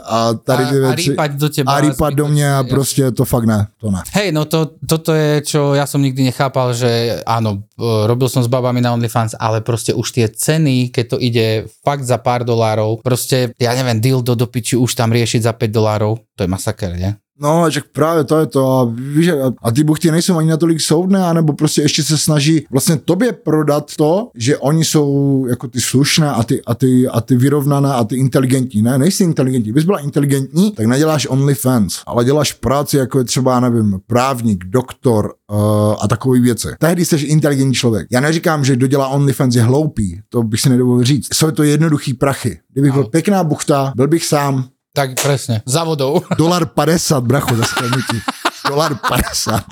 a 0.00 0.34
tady 0.34 0.66
ty 0.66 0.74
a, 0.74 0.88
a 0.88 0.94
věci. 0.94 1.10
rýpať 1.10 1.30
do 1.30 1.48
teba. 1.48 1.72
a 1.72 1.80
rýpať 1.80 2.14
do 2.14 2.28
mě 2.28 2.54
a 2.54 2.62
prostě 2.62 3.10
to 3.10 3.24
fakt 3.24 3.44
ne, 3.44 3.66
to 3.80 3.90
ne. 3.90 4.02
Hej, 4.12 4.32
no 4.32 4.44
to, 4.44 4.70
toto 4.86 5.12
je, 5.14 5.40
čo 5.40 5.74
ja 5.74 5.86
som 5.86 6.02
nikdy 6.02 6.24
nechápal, 6.24 6.74
že 6.74 7.22
áno, 7.26 7.64
e, 7.78 8.06
robil 8.06 8.28
som 8.28 8.42
s 8.42 8.50
babami 8.50 8.80
na 8.80 8.92
OnlyFans, 8.94 9.36
ale 9.38 9.60
proste 9.60 9.94
už 9.94 10.10
tie 10.12 10.26
ceny, 10.28 10.88
keď 10.90 11.04
to 11.08 11.16
ide 11.20 11.46
fakt 11.84 12.04
za 12.04 12.18
pár 12.18 12.44
dolárov, 12.44 13.00
proste, 13.02 13.52
ja 13.58 13.74
neviem, 13.74 14.00
dildo 14.00 14.34
do 14.34 14.46
piči 14.46 14.76
už 14.76 14.94
tam 14.94 15.12
riešiť 15.12 15.40
za 15.44 15.52
5 15.52 15.70
dolárov, 15.70 16.18
to 16.36 16.44
je 16.44 16.48
masaker, 16.48 16.96
ne? 16.96 17.16
No, 17.40 17.70
že 17.70 17.80
právě 17.92 18.24
to 18.24 18.38
je 18.38 18.46
to. 18.46 18.78
A, 18.78 18.84
víš, 19.14 19.30
a- 19.62 19.70
ty 19.70 19.84
buchty 19.84 20.10
nejsou 20.10 20.36
ani 20.38 20.50
natolik 20.50 20.80
soudné, 20.80 21.24
anebo 21.24 21.52
prostě 21.52 21.82
ještě 21.82 22.02
se 22.02 22.18
snaží 22.18 22.66
vlastně 22.70 22.96
tobě 22.96 23.32
prodat 23.32 23.90
to, 23.96 24.30
že 24.34 24.58
oni 24.58 24.84
jsou 24.84 25.46
jako 25.48 25.68
ty 25.68 25.80
slušné 25.80 26.30
a 26.30 26.42
ty, 26.42 26.62
a 26.66 26.74
ty, 26.74 27.08
a 27.08 27.20
ty 27.20 27.36
vyrovnané 27.36 27.92
a 27.92 28.04
ty 28.04 28.16
inteligentní. 28.16 28.82
Ne, 28.82 28.98
nejsi 28.98 29.24
inteligentní. 29.24 29.62
Kdybys 29.62 29.84
byla 29.84 29.98
inteligentní, 29.98 30.70
tak 30.70 30.86
neděláš 30.86 31.26
OnlyFans, 31.30 32.00
ale 32.06 32.24
děláš 32.24 32.52
práci 32.52 32.96
jako 32.96 33.18
je 33.18 33.24
třeba, 33.24 33.60
nevím, 33.60 34.00
právník, 34.06 34.64
doktor 34.64 35.34
uh, 35.52 35.58
a 36.00 36.08
takové 36.08 36.40
věci. 36.40 36.68
Tehdy 36.78 37.04
jsi 37.04 37.16
inteligentní 37.16 37.74
člověk. 37.74 38.06
Já 38.10 38.20
neříkám, 38.20 38.64
že 38.64 38.76
kdo 38.76 38.86
dělá 38.86 39.08
OnlyFans 39.08 39.54
je 39.54 39.62
hloupý, 39.62 40.20
to 40.28 40.42
bych 40.42 40.60
si 40.60 40.68
nedovolil 40.68 41.04
říct. 41.04 41.34
Jsou 41.34 41.50
to 41.50 41.62
jednoduchý 41.62 42.14
prachy. 42.14 42.58
Kdybych 42.72 42.92
byl 42.92 43.04
pěkná 43.04 43.44
buchta, 43.44 43.92
byl 43.96 44.08
bych 44.08 44.24
sám, 44.24 44.64
Tak 44.94 45.18
presne, 45.18 45.58
za 45.66 45.82
vodou. 45.82 46.22
Dolar 46.38 46.70
50, 46.70 47.18
bracho, 47.26 47.56
za 47.58 47.66
sklenutí. 47.66 48.22
Dolar 48.70 48.94
50. 48.94 49.64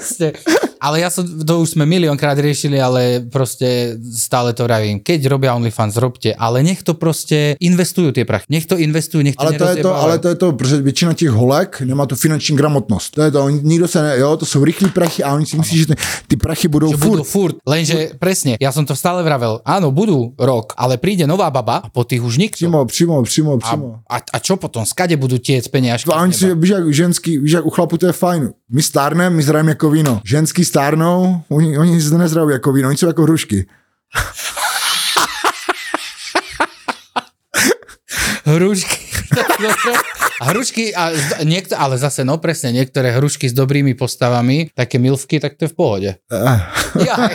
proste. 0.00 0.32
Ale 0.80 1.04
ja 1.04 1.12
som, 1.12 1.22
to 1.22 1.60
už 1.60 1.76
sme 1.76 1.84
miliónkrát 1.84 2.40
riešili, 2.40 2.80
ale 2.80 3.20
proste 3.28 4.00
stále 4.16 4.56
to 4.56 4.64
vravím. 4.64 5.04
Keď 5.04 5.28
robia 5.28 5.52
OnlyFans, 5.52 6.00
robte, 6.00 6.32
ale 6.32 6.64
nech 6.64 6.80
to 6.80 6.96
proste 6.96 7.60
investujú 7.60 8.16
tie 8.16 8.24
prachy. 8.24 8.48
Nech 8.48 8.64
to 8.64 8.80
investujú, 8.80 9.20
nech 9.20 9.36
to 9.36 9.44
Ale 9.44 9.60
to 9.60 9.66
je 9.68 9.76
to, 9.84 9.92
ale 9.92 10.16
to 10.18 10.28
je 10.28 10.36
to, 10.40 10.52
protože 10.52 10.76
většina 10.82 11.12
těch 11.14 11.30
holek 11.30 11.80
nemá 11.84 12.06
tu 12.06 12.16
finanční 12.16 12.56
gramotnost. 12.56 13.14
To 13.14 13.22
je 13.22 13.30
to, 13.30 13.48
nikdo 13.48 13.88
se 13.88 14.02
ne, 14.02 14.18
jo, 14.18 14.36
to 14.36 14.46
jsou 14.46 14.64
rychlí 14.64 14.88
prachy 14.90 15.22
a 15.22 15.34
oni 15.34 15.46
si 15.46 15.56
myslí, 15.56 15.78
že 15.78 15.86
ty, 15.86 15.94
ty 16.28 16.36
prachy 16.36 16.68
budou 16.68 16.90
že 16.90 16.96
furt. 16.96 17.08
budú 17.10 17.24
furt. 17.24 17.56
Lenže 17.68 18.16
presne, 18.16 18.56
ja 18.56 18.72
som 18.72 18.88
to 18.88 18.96
stále 18.96 19.20
vravel, 19.20 19.60
áno, 19.68 19.92
budú 19.92 20.32
rok, 20.40 20.72
ale 20.80 20.96
príde 20.96 21.28
nová 21.28 21.52
baba 21.52 21.84
a 21.84 21.88
po 21.92 22.08
tých 22.08 22.24
už 22.24 22.40
nikto. 22.40 22.56
Přímo, 22.56 22.84
přímo, 22.84 23.22
přímo, 23.22 23.52
A, 23.52 23.58
přímo. 23.58 23.86
a, 24.08 24.16
a 24.16 24.38
čo 24.40 24.56
potom? 24.56 24.86
Skade 24.88 25.20
budú 25.20 25.36
tiec 25.36 25.68
peniažky? 25.68 26.08
A 26.08 26.22
oni 26.22 26.32
si, 26.32 26.54
víš 26.54 26.70
jak 26.70 26.84
ženský, 26.94 27.38
víš 27.38 27.52
jak 27.52 27.66
u 27.66 27.70
chlapu 27.70 27.98
to 27.98 28.06
je 28.06 28.12
fajn. 28.12 28.42
My 28.70 28.82
stárneme, 28.82 29.30
my 29.36 29.42
zrajeme 29.42 29.70
jako 29.70 29.90
víno. 29.90 30.20
Ženský 30.24 30.64
stárnou, 30.70 31.42
oni, 31.48 31.78
oni 31.78 32.00
zde 32.00 32.18
nezrají 32.18 32.50
jako 32.50 32.72
víno, 32.72 32.88
oni 32.88 32.96
jsou 32.96 33.06
jako 33.06 33.22
hrušky. 33.22 33.66
Hrušky. 38.44 39.09
A 40.40 40.56
hrušky, 40.56 40.96
a, 40.96 41.12
niekto, 41.44 41.76
ale 41.76 42.00
zase 42.00 42.24
no 42.24 42.40
presne, 42.40 42.72
niektoré 42.72 43.12
hrušky 43.12 43.44
s 43.44 43.52
dobrými 43.52 43.92
postavami, 43.92 44.72
také 44.72 44.96
milvky, 44.96 45.36
tak 45.36 45.60
to 45.60 45.68
je 45.68 45.72
v 45.72 45.76
pohode. 45.76 46.10
Jaj. 46.96 47.32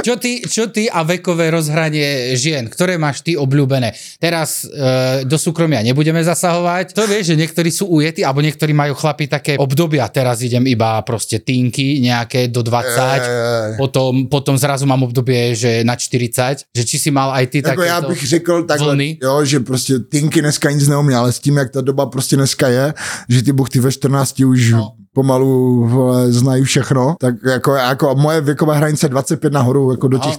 Čo 0.00 0.16
ty, 0.16 0.40
čo 0.40 0.72
ty 0.72 0.88
a 0.88 1.04
vekové 1.04 1.52
rozhranie 1.52 2.32
žien, 2.32 2.72
ktoré 2.72 2.96
máš 2.96 3.20
ty 3.20 3.36
obľúbené? 3.36 3.92
Teraz 4.16 4.64
e, 4.64 5.28
do 5.28 5.36
súkromia 5.36 5.84
nebudeme 5.84 6.24
zasahovať. 6.24 6.96
To 6.96 7.04
vieš, 7.04 7.36
že 7.36 7.40
niektorí 7.44 7.68
sú 7.68 7.92
ujetí, 7.92 8.24
alebo 8.24 8.40
niektorí 8.40 8.72
majú 8.72 8.96
chlapi 8.96 9.28
také 9.28 9.60
obdobia. 9.60 10.08
Teraz 10.08 10.40
idem 10.40 10.64
iba 10.64 11.04
proste 11.04 11.44
týnky 11.44 12.00
nejaké 12.00 12.48
do 12.48 12.64
20, 12.64 13.28
Eh. 13.28 13.76
potom, 13.76 14.26
potom 14.32 14.56
zrazu 14.58 14.86
mám 14.86 15.02
obdobie, 15.02 15.54
že 15.54 15.84
na 15.84 15.96
40, 15.96 16.64
že 16.72 16.82
či 16.88 16.96
si 16.98 17.10
mal 17.12 17.32
aj 17.36 17.46
ty 17.46 17.58
já 17.58 17.74
takéto 17.74 18.08
bych 18.08 18.26
řekl 18.26 18.64
takhle, 18.64 18.86
vlny? 18.86 19.18
jo, 19.22 19.44
že 19.44 19.60
prostě 19.60 19.98
Tinky 19.98 20.40
dneska 20.40 20.70
nic 20.70 20.87
neumí, 20.88 21.14
ale 21.14 21.32
s 21.32 21.38
tím, 21.38 21.56
jak 21.56 21.70
ta 21.70 21.80
doba 21.80 22.06
prostě 22.06 22.36
dneska 22.36 22.68
je, 22.68 22.94
že 23.28 23.42
ty 23.42 23.52
buchty 23.52 23.80
ve 23.80 23.92
14 23.92 24.40
už 24.40 24.70
No. 24.72 24.92
pomalu 25.12 25.84
vole, 25.88 26.32
znají 26.32 26.64
všechno, 26.64 27.16
tak 27.20 27.34
jako, 27.44 27.74
jako 27.74 28.14
moje 28.14 28.40
věková 28.40 28.74
hranice 28.74 29.08
25 29.08 29.52
nahoru, 29.52 29.90
jako 29.90 30.08
do 30.08 30.18
těch 30.18 30.34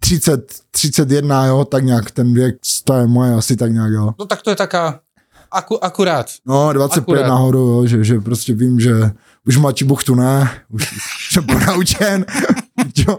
30, 0.00 0.52
31, 0.70 1.46
jo, 1.46 1.64
tak 1.64 1.84
nějak 1.84 2.10
ten 2.10 2.34
věk, 2.34 2.54
to 2.84 2.94
je 2.94 3.06
moje 3.06 3.34
asi 3.34 3.56
tak 3.56 3.72
nějak, 3.72 3.92
jo. 3.92 4.10
No 4.18 4.26
tak 4.26 4.42
to 4.42 4.50
je 4.50 4.56
taká 4.56 5.00
aku, 5.50 5.84
akurát. 5.84 6.26
No, 6.46 6.72
25 6.72 7.02
Akurát. 7.02 7.28
nahoru, 7.28 7.58
jo, 7.58 7.86
že, 7.86 8.04
že 8.04 8.20
prostě 8.20 8.54
vím, 8.54 8.80
že 8.80 8.92
už 9.46 9.56
mladší 9.56 9.84
buchtu 9.84 10.14
ne, 10.14 10.50
už 10.70 10.88
jsem 11.30 11.44
ponaučen, 11.44 12.24
jo, 13.08 13.18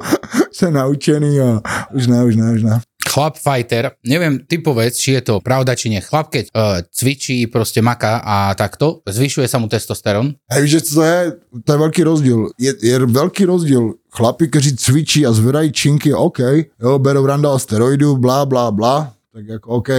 jsem 0.51 0.73
naučený 0.73 1.39
a 1.41 1.61
už 1.93 2.07
ne, 2.07 2.23
už 2.23 2.35
ne, 2.35 2.51
už 2.51 2.63
ne. 2.63 2.81
Chlap 3.05 3.37
fighter, 3.37 3.95
neviem, 4.03 4.41
ty 4.43 4.57
povedz, 4.59 4.99
či 4.99 5.15
je 5.15 5.21
to 5.21 5.33
pravda, 5.39 5.77
či 5.77 5.93
nie. 5.93 6.01
Chlap, 6.01 6.33
keď 6.33 6.51
uh, 6.51 6.81
cvičí, 6.89 7.47
proste 7.47 7.79
maká 7.79 8.19
a 8.19 8.51
takto, 8.57 9.05
zvyšuje 9.07 9.47
sa 9.47 9.61
mu 9.61 9.69
testosterón. 9.69 10.35
Hej, 10.51 10.61
víš, 10.65 10.73
to 10.91 11.05
je? 11.05 11.17
To 11.63 11.69
je 11.73 11.77
velký 11.77 12.01
rozdíl. 12.03 12.39
Je, 12.59 12.73
je 12.81 12.95
velký 12.99 13.45
rozdíl. 13.45 13.93
Chlapi, 14.11 14.47
kteří 14.47 14.75
cvičí 14.75 15.25
a 15.25 15.31
zvedají 15.31 15.71
činky, 15.71 16.13
OK, 16.13 16.39
jo, 16.81 16.99
berou 16.99 17.25
randal 17.25 17.59
steroidů, 17.59 18.17
blá, 18.17 18.45
blá, 18.45 18.71
blá, 18.71 19.13
tak 19.33 19.47
jako 19.47 19.69
OK. 19.69 19.89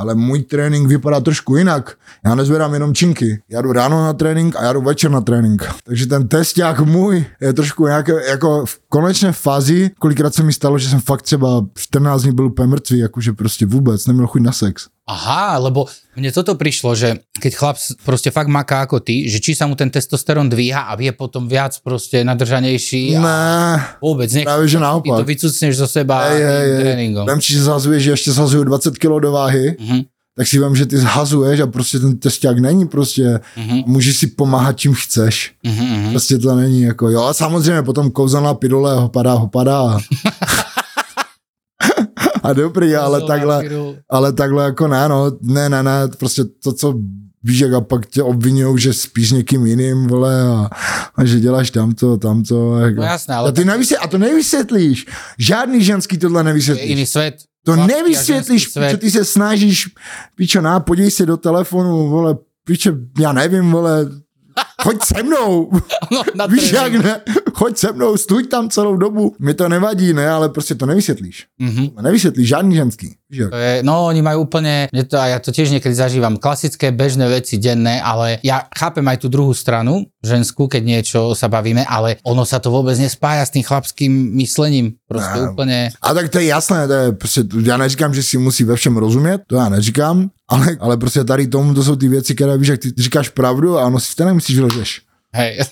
Ale 0.00 0.14
můj 0.14 0.42
trénink 0.42 0.88
vypadá 0.88 1.20
trošku 1.20 1.56
jinak. 1.56 1.96
Já 2.24 2.34
nezvedám 2.34 2.74
jenom 2.74 2.94
činky. 2.94 3.42
Já 3.48 3.62
jdu 3.62 3.72
ráno 3.72 4.04
na 4.04 4.12
trénink 4.12 4.56
a 4.56 4.62
já 4.64 4.72
jdu 4.72 4.80
večer 4.80 5.10
na 5.10 5.20
trénink. 5.20 5.68
Takže 5.84 6.06
ten 6.06 6.28
testák 6.28 6.80
můj 6.80 7.24
je 7.40 7.52
trošku 7.52 7.86
nějaké, 7.86 8.12
jako 8.30 8.66
v 8.66 8.80
konečné 8.88 9.32
fázi, 9.32 9.90
kolikrát 9.98 10.34
se 10.34 10.42
mi 10.42 10.52
stalo, 10.52 10.78
že 10.78 10.88
jsem 10.88 11.00
fakt 11.00 11.22
třeba 11.22 11.66
14 11.74 12.22
dní 12.22 12.32
byl 12.32 12.46
úplně 12.46 12.68
mrtvý, 12.68 12.98
jakože 12.98 13.32
prostě 13.32 13.66
vůbec 13.66 14.06
neměl 14.06 14.26
chuť 14.26 14.42
na 14.42 14.52
sex. 14.52 14.86
Aha, 15.10 15.58
lebo 15.58 15.90
mne 16.14 16.30
toto 16.30 16.54
prišlo, 16.54 16.94
že 16.94 17.18
keď 17.34 17.52
chlap 17.58 17.76
proste 18.06 18.30
fakt 18.30 18.46
maká 18.46 18.86
ako 18.86 19.02
ty, 19.02 19.26
že 19.26 19.42
či 19.42 19.58
sa 19.58 19.66
mu 19.66 19.74
ten 19.74 19.90
testosterón 19.90 20.46
dvíha 20.46 20.86
a 20.86 20.94
vie 20.94 21.10
potom 21.10 21.50
viac 21.50 21.74
proste 21.82 22.22
nadržanejší 22.22 23.16
a 23.16 23.20
Ne, 23.20 23.50
vôbec 23.98 24.30
nech 24.30 24.44
právě 24.46 24.68
že 24.68 24.76
ty 24.76 24.78
to 24.78 24.86
naopak. 24.86 25.26
vycucneš 25.26 25.76
zo 25.76 25.86
seba 25.90 26.22
Hej, 26.30 26.42
hej, 26.42 26.68
tréningom. 26.80 27.26
Vem, 27.26 27.40
či 27.40 27.58
zhazuješ, 27.58 28.02
že 28.02 28.10
ještě 28.10 28.32
zhazuju 28.32 28.64
20 28.64 28.98
kg 28.98 29.18
do 29.20 29.32
váhy, 29.32 29.76
Mhm, 29.80 30.00
tak 30.36 30.46
si 30.48 30.58
vím, 30.58 30.76
že 30.76 30.86
ty 30.86 30.96
zhazuješ 30.98 31.60
a 31.60 31.66
prostě 31.66 31.98
ten 31.98 32.16
testák 32.18 32.58
není 32.58 32.88
prostě, 32.88 33.40
mhm, 33.56 33.82
můžeš 33.86 34.16
si 34.16 34.26
pomáhat 34.26 34.78
čím 34.78 34.94
chceš. 34.94 35.52
mhm, 35.66 35.84
mhm. 35.86 36.10
Prostě 36.10 36.38
to 36.38 36.54
není 36.54 36.82
jako, 36.82 37.08
jo, 37.10 37.22
a 37.24 37.34
samozřejmě 37.34 37.82
potom 37.82 38.10
kouzelná 38.10 38.54
pidole 38.54 38.94
hopadá, 38.94 39.32
hopadá. 39.34 39.98
a 42.42 42.52
dobrý, 42.52 42.96
ale 42.96 43.26
takhle, 43.26 43.64
ale 44.08 44.32
takhle 44.32 44.64
jako 44.64 44.88
ne, 44.88 45.08
no, 45.08 45.32
ne, 45.42 45.68
ne, 45.68 45.82
ne, 45.82 46.08
prostě 46.18 46.44
to, 46.44 46.72
co 46.72 46.94
víš, 47.42 47.58
jak 47.58 47.72
a 47.72 47.80
pak 47.80 48.06
tě 48.06 48.22
obvinujou, 48.22 48.76
že 48.76 48.92
spíš 48.92 49.30
někým 49.30 49.66
jiným, 49.66 50.06
vole, 50.06 50.42
a, 50.42 50.68
a 51.16 51.24
že 51.24 51.40
děláš 51.40 51.70
tamto, 51.70 52.16
tamto. 52.16 52.72
a 52.72 52.80
Jako. 52.80 53.00
No 53.00 53.02
jasné, 53.02 53.34
a, 53.34 53.38
ale 53.38 53.52
ty 53.52 53.64
nevysvět, 53.64 53.98
a 53.98 54.06
to 54.06 54.18
nevysvětlíš. 54.18 55.06
Žádný 55.38 55.84
ženský 55.84 56.18
tohle 56.18 56.40
je 56.40 56.44
nevysvětlíš. 56.44 56.90
iný 56.90 57.06
svet. 57.06 57.34
To 57.64 57.72
Chlapský 57.72 57.94
a 57.94 57.96
nevysvětlíš, 57.96 58.72
čo 58.90 58.96
ty 58.96 59.10
se 59.10 59.24
snažíš, 59.24 59.88
pičo, 60.34 60.60
na, 60.60 60.80
podívej 60.80 61.10
se 61.10 61.26
do 61.26 61.36
telefonu, 61.36 62.08
vole, 62.08 62.36
pičo, 62.64 62.92
já 63.20 63.32
nevím, 63.32 63.70
vole, 63.70 64.06
choď 64.82 65.02
se 65.04 65.22
mnou, 65.22 65.70
No, 66.10 66.22
na 66.34 66.46
víš 66.46 66.72
jak 66.72 66.92
ne, 66.92 67.20
choď 67.54 67.76
se 67.78 67.92
mnou, 67.92 68.16
stůj 68.16 68.46
tam 68.46 68.70
celou 68.70 68.96
dobu. 68.96 69.34
Mi 69.38 69.54
to 69.54 69.68
nevadí, 69.68 70.12
ne, 70.12 70.28
ale 70.30 70.48
prostě 70.48 70.74
to 70.74 70.86
nevysvětlíš. 70.86 71.46
Mhm. 71.58 71.88
Nevysvětlíš 72.02 72.48
žádný 72.48 72.74
ženský. 72.76 73.14
To 73.50 73.56
je, 73.56 73.82
no 73.86 74.10
oni 74.10 74.26
majú 74.26 74.42
úplne, 74.42 74.90
to, 75.06 75.14
a 75.14 75.30
ja 75.30 75.38
to 75.38 75.54
tiež 75.54 75.70
niekedy 75.70 75.94
zažívam, 75.94 76.34
klasické 76.34 76.90
bežné 76.90 77.30
veci 77.30 77.62
denné, 77.62 78.02
ale 78.02 78.42
ja 78.42 78.66
chápem 78.74 79.06
aj 79.06 79.22
tú 79.22 79.30
druhú 79.30 79.54
stranu, 79.54 80.02
ženskú, 80.18 80.66
keď 80.66 80.82
niečo 80.82 81.20
sa 81.38 81.46
bavíme, 81.46 81.86
ale 81.86 82.18
ono 82.26 82.42
sa 82.42 82.58
to 82.58 82.74
vôbec 82.74 82.98
nespája 82.98 83.46
s 83.46 83.54
tým 83.54 83.62
chlapským 83.62 84.10
myslením. 84.34 84.98
Proste 85.06 85.46
Ne. 85.46 85.46
úplne... 85.46 85.78
A 86.02 86.10
tak 86.10 86.26
to 86.34 86.42
je 86.42 86.50
jasné, 86.50 86.86
to 86.90 86.92
je 86.92 87.12
prostě, 87.12 87.40
já 87.62 87.76
neříkám, 87.76 88.14
že 88.14 88.22
si 88.22 88.38
musí 88.38 88.64
ve 88.64 88.74
všem 88.76 88.96
rozumět, 88.96 89.40
to 89.46 89.56
já 89.56 89.68
neříkám, 89.68 90.30
ale, 90.50 90.76
ale 90.80 90.96
prostě 90.96 91.24
tady 91.24 91.46
tomu 91.46 91.74
to 91.74 91.84
jsou 91.84 91.96
ty 91.96 92.08
věci, 92.08 92.34
které 92.34 92.58
víš, 92.58 92.68
jak 92.68 92.80
ty 92.80 92.92
říkáš 92.98 93.28
pravdu 93.28 93.78
a 93.78 93.86
ono 93.86 94.00
si 94.00 94.16
to 94.16 94.24
nemyslíš, 94.24 94.56
že 94.56 94.62
lžeš. 94.62 95.00
Hej. 95.32 95.58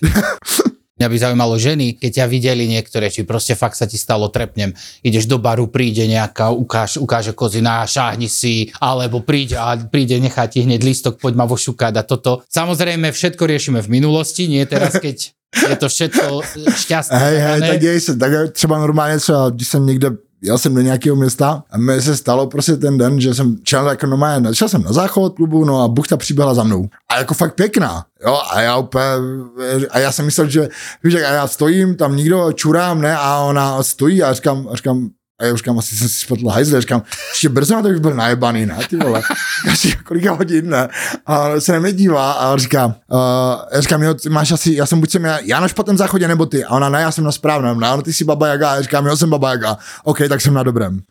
Mňa 0.99 1.09
by 1.15 1.19
zaujímalo 1.19 1.55
ženy, 1.63 1.95
keď 1.95 2.11
ťa 2.11 2.27
videli 2.27 2.67
niektoré, 2.67 3.07
či 3.07 3.23
proste 3.23 3.55
fakt 3.55 3.79
sa 3.79 3.87
ti 3.87 3.95
stalo 3.95 4.35
trepnem, 4.35 4.75
ideš 5.07 5.31
do 5.31 5.39
baru, 5.39 5.71
príde 5.71 6.03
nejaká, 6.11 6.51
ukáž, 6.51 6.99
ukáže 6.99 7.39
kozina, 7.39 7.87
šáhni 7.87 8.27
si, 8.27 8.75
alebo 8.83 9.23
príde 9.23 9.55
a 9.55 9.79
príde, 9.79 10.19
nechá 10.19 10.51
ti 10.51 10.67
hneď 10.67 10.83
listok, 10.83 11.23
poď 11.23 11.39
ma 11.39 11.47
vošukať 11.47 11.95
a 11.95 12.03
toto. 12.03 12.43
Samozrejme, 12.51 13.15
všetko 13.15 13.47
riešime 13.47 13.79
v 13.79 13.95
minulosti, 13.95 14.51
nie 14.51 14.67
teraz, 14.67 14.99
keď 14.99 15.39
je 15.55 15.77
to 15.79 15.87
všetko 15.87 16.43
šťastné. 16.83 17.15
Hej, 17.15 17.37
hej, 17.47 17.61
tak 17.63 17.81
děj 17.81 18.01
se, 18.01 18.13
tak 18.17 18.53
třeba 18.53 18.79
normálně 18.79 19.19
třeba, 19.19 19.51
když 19.51 19.69
jsem 19.69 19.87
někde 19.87 20.11
jel 20.43 20.59
jsem 20.59 20.75
do 20.75 20.81
nějakého 20.81 21.17
města 21.17 21.63
a 21.71 21.79
mi 21.79 22.03
se 22.03 22.17
stalo 22.17 22.47
prostě 22.47 22.77
ten 22.77 22.99
den, 22.99 23.21
že 23.21 23.35
jsem 23.35 23.57
čel 23.63 23.89
jako 23.89 24.07
normálně, 24.07 24.55
šel 24.55 24.69
jsem 24.69 24.83
na 24.83 24.93
záchod 24.93 25.35
klubu, 25.35 25.65
no 25.65 25.83
a 25.83 25.89
buchta 25.89 26.17
přiběhla 26.17 26.55
za 26.55 26.63
mnou. 26.63 26.89
A 27.09 27.19
jako 27.19 27.35
fakt 27.35 27.55
pěkná, 27.55 28.05
jo, 28.27 28.41
a 28.51 28.61
já 28.61 28.77
úplně, 28.77 29.05
a 29.91 29.99
já 29.99 30.13
jsem 30.13 30.25
myslel, 30.25 30.49
že, 30.49 30.69
víš, 31.05 31.15
a 31.15 31.19
já 31.19 31.47
stojím, 31.47 31.97
tam 31.97 32.17
nikdo 32.17 32.53
čurám, 32.53 33.01
ne, 33.01 33.17
a 33.17 33.39
ona 33.39 33.83
stojí 33.83 34.23
a 34.23 34.33
říkám, 34.33 34.69
a 34.73 34.77
říkám, 34.77 35.09
a 35.39 35.45
já 35.45 35.53
už 35.53 35.61
říkám, 35.61 35.79
asi 35.79 35.97
jsem 35.97 36.09
si 36.09 36.21
spotl 36.21 36.49
hajzle, 36.49 36.81
říkám, 36.81 37.03
ještě 37.31 37.49
brzo 37.49 37.75
na 37.75 37.83
to 37.83 37.89
už 37.89 38.01
byl 38.01 38.15
najebaný, 38.15 38.67
ne, 38.67 38.79
ty 38.91 38.97
vole. 38.97 39.23
Říkám 39.63 39.77
si, 39.77 39.93
kolika 39.93 40.33
hodin, 40.33 40.71
ne. 40.71 40.89
A 41.27 41.61
se 41.61 41.73
na 41.73 41.79
mě 41.81 41.93
dívá 41.93 42.33
a 42.33 42.57
říká, 42.57 42.87
uh, 42.87 43.23
já 43.73 43.81
říkám, 43.81 44.03
jo, 44.03 44.15
ty 44.15 44.29
máš 44.29 44.53
asi, 44.53 44.75
já 44.75 44.87
jsem 44.87 45.01
buď 45.01 45.11
jsem 45.11 45.25
já, 45.25 45.39
já 45.43 45.61
na 45.61 45.69
špatném 45.69 45.97
záchodě, 45.97 46.29
nebo 46.29 46.47
ty. 46.47 46.65
A 46.65 46.71
ona, 46.71 46.89
ne, 46.89 47.01
já 47.01 47.11
jsem 47.13 47.25
na 47.25 47.33
správném, 47.33 47.81
ne, 47.81 47.89
no, 47.89 48.03
ty 48.03 48.13
jsi 48.13 48.25
baba 48.25 48.47
Jaga. 48.47 48.75
Já 48.75 48.83
říkám, 48.83 49.07
jo, 49.07 49.17
jsem 49.17 49.31
baba 49.31 49.51
Jaga. 49.51 49.79
OK, 50.05 50.19
tak 50.29 50.41
jsem 50.41 50.55
na 50.55 50.63
dobrém. 50.63 51.01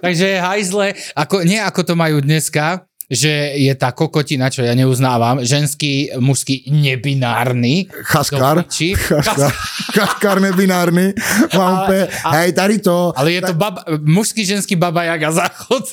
Takže 0.00 0.40
hajzle, 0.40 0.94
ako, 1.16 1.44
nie 1.44 1.60
ako 1.60 1.84
to 1.84 1.94
majú 1.96 2.20
dneska, 2.24 2.88
že 3.10 3.58
je 3.58 3.74
tá 3.74 3.90
kokotina, 3.90 4.54
čo 4.54 4.62
ja 4.62 4.70
neuznávam, 4.78 5.42
ženský, 5.42 6.14
mužský, 6.22 6.70
nebinárny. 6.70 7.90
Chaskar. 8.06 8.62
Chaskar, 8.70 9.50
chaskar 9.94 10.36
nebinárny. 10.40 11.14
Mám 11.58 11.74
Ale- 11.74 11.84
úplně, 11.84 12.08
a- 12.24 12.30
hej, 12.30 12.52
tady 12.52 12.78
to, 12.78 13.12
Ale 13.16 13.32
je 13.32 13.42
to 13.42 13.54
baba, 13.54 13.82
mužský, 14.04 14.44
ženský 14.46 14.76
baba 14.76 15.02
jaga 15.02 15.32
záchod. 15.32 15.84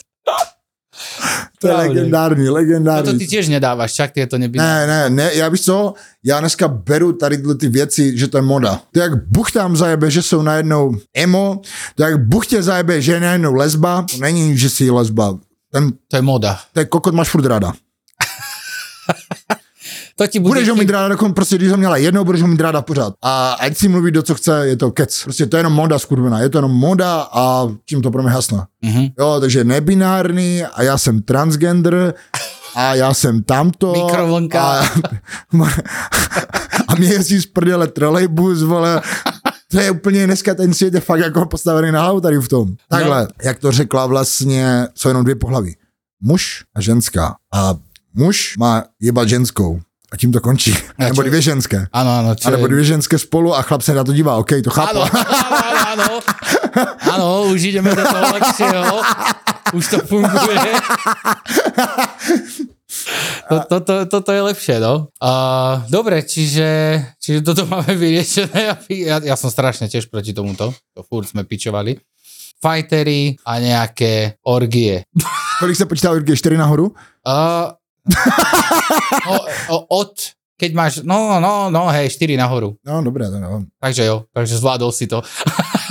to 1.61 1.67
je 1.67 1.73
Pravda. 1.73 1.89
legendární, 1.93 2.45
No 2.45 2.51
to 2.51 2.53
legendární. 2.53 3.19
ty 3.19 3.27
tiež 3.27 3.47
nedávaš, 3.53 3.91
však 3.93 4.11
tieto 4.17 4.37
nebinárne. 4.37 4.87
Ne, 4.87 5.09
ne, 5.09 5.09
ne, 5.09 5.27
já 5.33 5.49
víš 5.49 5.61
co, 5.61 5.93
já 6.25 6.39
dneska 6.39 6.67
beru 6.67 7.13
tady 7.13 7.37
ty 7.57 7.69
věci, 7.69 8.17
že 8.17 8.27
to 8.27 8.37
je 8.37 8.41
moda. 8.41 8.81
To 8.91 8.99
je 8.99 9.03
jak 9.03 9.13
Bůh 9.29 9.51
tam 9.51 9.75
zajebe, 9.77 10.11
že 10.11 10.21
jsou 10.21 10.41
najednou 10.41 10.97
emo, 11.13 11.61
to 11.95 12.03
je 12.03 12.09
jak 12.11 12.19
Bůh 12.27 12.47
tě 12.47 12.63
zajebe, 12.63 13.01
že 13.01 13.13
je 13.13 13.19
najednou 13.19 13.53
lesba, 13.53 14.05
to 14.11 14.17
není, 14.17 14.57
že 14.57 14.69
jsi 14.69 14.89
lesba. 14.89 15.37
Ten, 15.71 15.91
To 16.07 16.15
je 16.15 16.21
moda. 16.21 16.59
ten 16.73 16.87
kokot 16.87 17.13
máš 17.13 17.29
furt 17.29 17.45
ráda. 17.45 17.73
To 20.15 20.27
ti 20.27 20.39
bude... 20.39 20.49
Budeš 20.49 20.69
ho 20.69 20.75
mít 20.75 20.89
ráda, 20.89 21.07
dokonce 21.07 21.33
prostě, 21.33 21.55
když 21.55 21.71
ho 21.71 21.77
měla 21.77 21.97
jednou, 21.97 22.23
budeš 22.23 22.41
ho 22.41 22.47
mít 22.47 22.61
ráda 22.61 22.81
pořád. 22.81 23.13
A 23.21 23.51
ať 23.53 23.77
si 23.77 23.87
mluví, 23.87 24.11
do 24.11 24.23
co 24.23 24.35
chce, 24.35 24.67
je 24.67 24.77
to 24.77 24.91
kec. 24.91 25.23
Prostě 25.23 25.45
to 25.45 25.57
je 25.57 25.59
jenom 25.59 25.73
moda, 25.73 25.99
skurvená. 25.99 26.39
Je 26.39 26.49
to 26.49 26.57
jenom 26.57 26.71
moda 26.71 27.21
a 27.31 27.67
tím 27.85 28.01
to 28.01 28.11
pro 28.11 28.23
mě 28.23 28.31
hasne. 28.31 28.65
Mhm. 28.81 29.07
Jo, 29.19 29.37
takže 29.39 29.63
nebinární 29.63 30.63
a 30.63 30.83
já 30.83 30.97
jsem 30.97 31.21
transgender 31.21 32.13
a 32.75 32.95
já 32.95 33.13
jsem 33.13 33.43
tamto. 33.43 33.93
Mikrovlnka. 33.93 34.61
A, 34.61 34.85
a 36.87 36.95
mě 36.95 37.07
jezdí 37.07 37.39
z 37.39 37.45
prdele 37.45 37.87
trolejbus, 37.87 38.61
vole. 38.63 39.01
To 39.71 39.79
je 39.79 39.91
úplně 39.91 40.25
dneska 40.25 40.55
ten 40.55 40.73
svět 40.73 40.93
je 40.93 40.99
fakt 40.99 41.19
jako 41.19 41.45
postavený 41.45 41.91
na 41.91 42.01
hlavu 42.01 42.21
tady 42.21 42.37
v 42.37 42.47
tom. 42.47 42.75
Takhle, 42.89 43.21
no. 43.21 43.27
jak 43.43 43.59
to 43.59 43.71
řekla 43.71 44.05
vlastně, 44.05 44.87
jsou 44.95 45.07
jenom 45.09 45.23
dvě 45.23 45.35
pohlaví. 45.35 45.75
Muž 46.21 46.63
a 46.75 46.81
ženská. 46.81 47.35
A 47.53 47.75
muž 48.13 48.57
má 48.57 48.83
jebat 49.01 49.29
ženskou. 49.29 49.79
A 50.11 50.17
tím 50.17 50.31
to 50.31 50.41
končí. 50.41 50.73
A 50.97 51.03
nebo 51.03 51.21
dvě 51.21 51.41
ženské. 51.41 51.87
Áno, 51.91 52.11
áno. 52.23 52.35
Čo 52.35 52.47
A 52.47 52.51
nebo 52.51 52.67
dvě 52.67 52.83
ženské 52.83 53.19
spolu 53.19 53.55
a 53.55 53.61
chlap 53.61 53.81
se 53.81 53.93
na 53.93 54.03
to 54.03 54.13
dívá. 54.13 54.35
OK, 54.35 54.63
to 54.63 54.69
chápu. 54.69 55.03
Áno, 55.03 55.03
áno, 55.03 55.79
áno. 55.91 56.07
Áno, 57.11 57.27
už 57.51 57.59
ideme 57.63 57.91
do 57.91 58.03
toho 58.07 58.25
lepšieho. 58.39 59.01
Už 59.75 59.83
to 59.87 59.99
funguje. 60.07 60.71
To, 63.47 63.55
toto, 63.67 63.93
toto 64.05 64.31
je 64.35 64.41
lepšie, 64.43 64.75
no. 64.83 65.07
Uh, 65.23 65.83
dobre, 65.87 66.19
čiže, 66.23 66.99
čiže 67.15 67.39
toto 67.41 67.63
máme 67.71 67.95
vyriešené. 67.95 68.75
Ja, 68.91 69.17
ja 69.23 69.35
som 69.39 69.47
strašne 69.47 69.87
tiež 69.87 70.11
proti 70.11 70.35
tomuto. 70.35 70.75
To 70.95 71.01
furt 71.07 71.31
sme 71.31 71.47
pičovali. 71.47 71.95
Fightery 72.57 73.37
a 73.45 73.61
nejaké 73.61 74.41
orgie. 74.43 75.05
Kolik 75.59 75.77
se 75.77 75.85
počítá, 75.85 76.13
je 76.13 76.35
4 76.35 76.57
nahoru? 76.57 76.93
Uh, 77.23 77.71
o, 79.27 79.35
o, 79.69 79.77
od, 80.01 80.13
keď 80.59 80.71
máš, 80.73 80.93
no, 81.05 81.39
no, 81.39 81.69
no, 81.69 81.87
hej, 81.93 82.09
4 82.09 82.37
nahoru. 82.37 82.75
No, 82.85 83.01
dobré, 83.01 83.29
to 83.29 83.39
nevím. 83.39 83.69
Takže 83.79 84.03
jo, 84.05 84.25
takže 84.33 84.57
zvládol 84.57 84.91
si 84.91 85.07
to. 85.07 85.21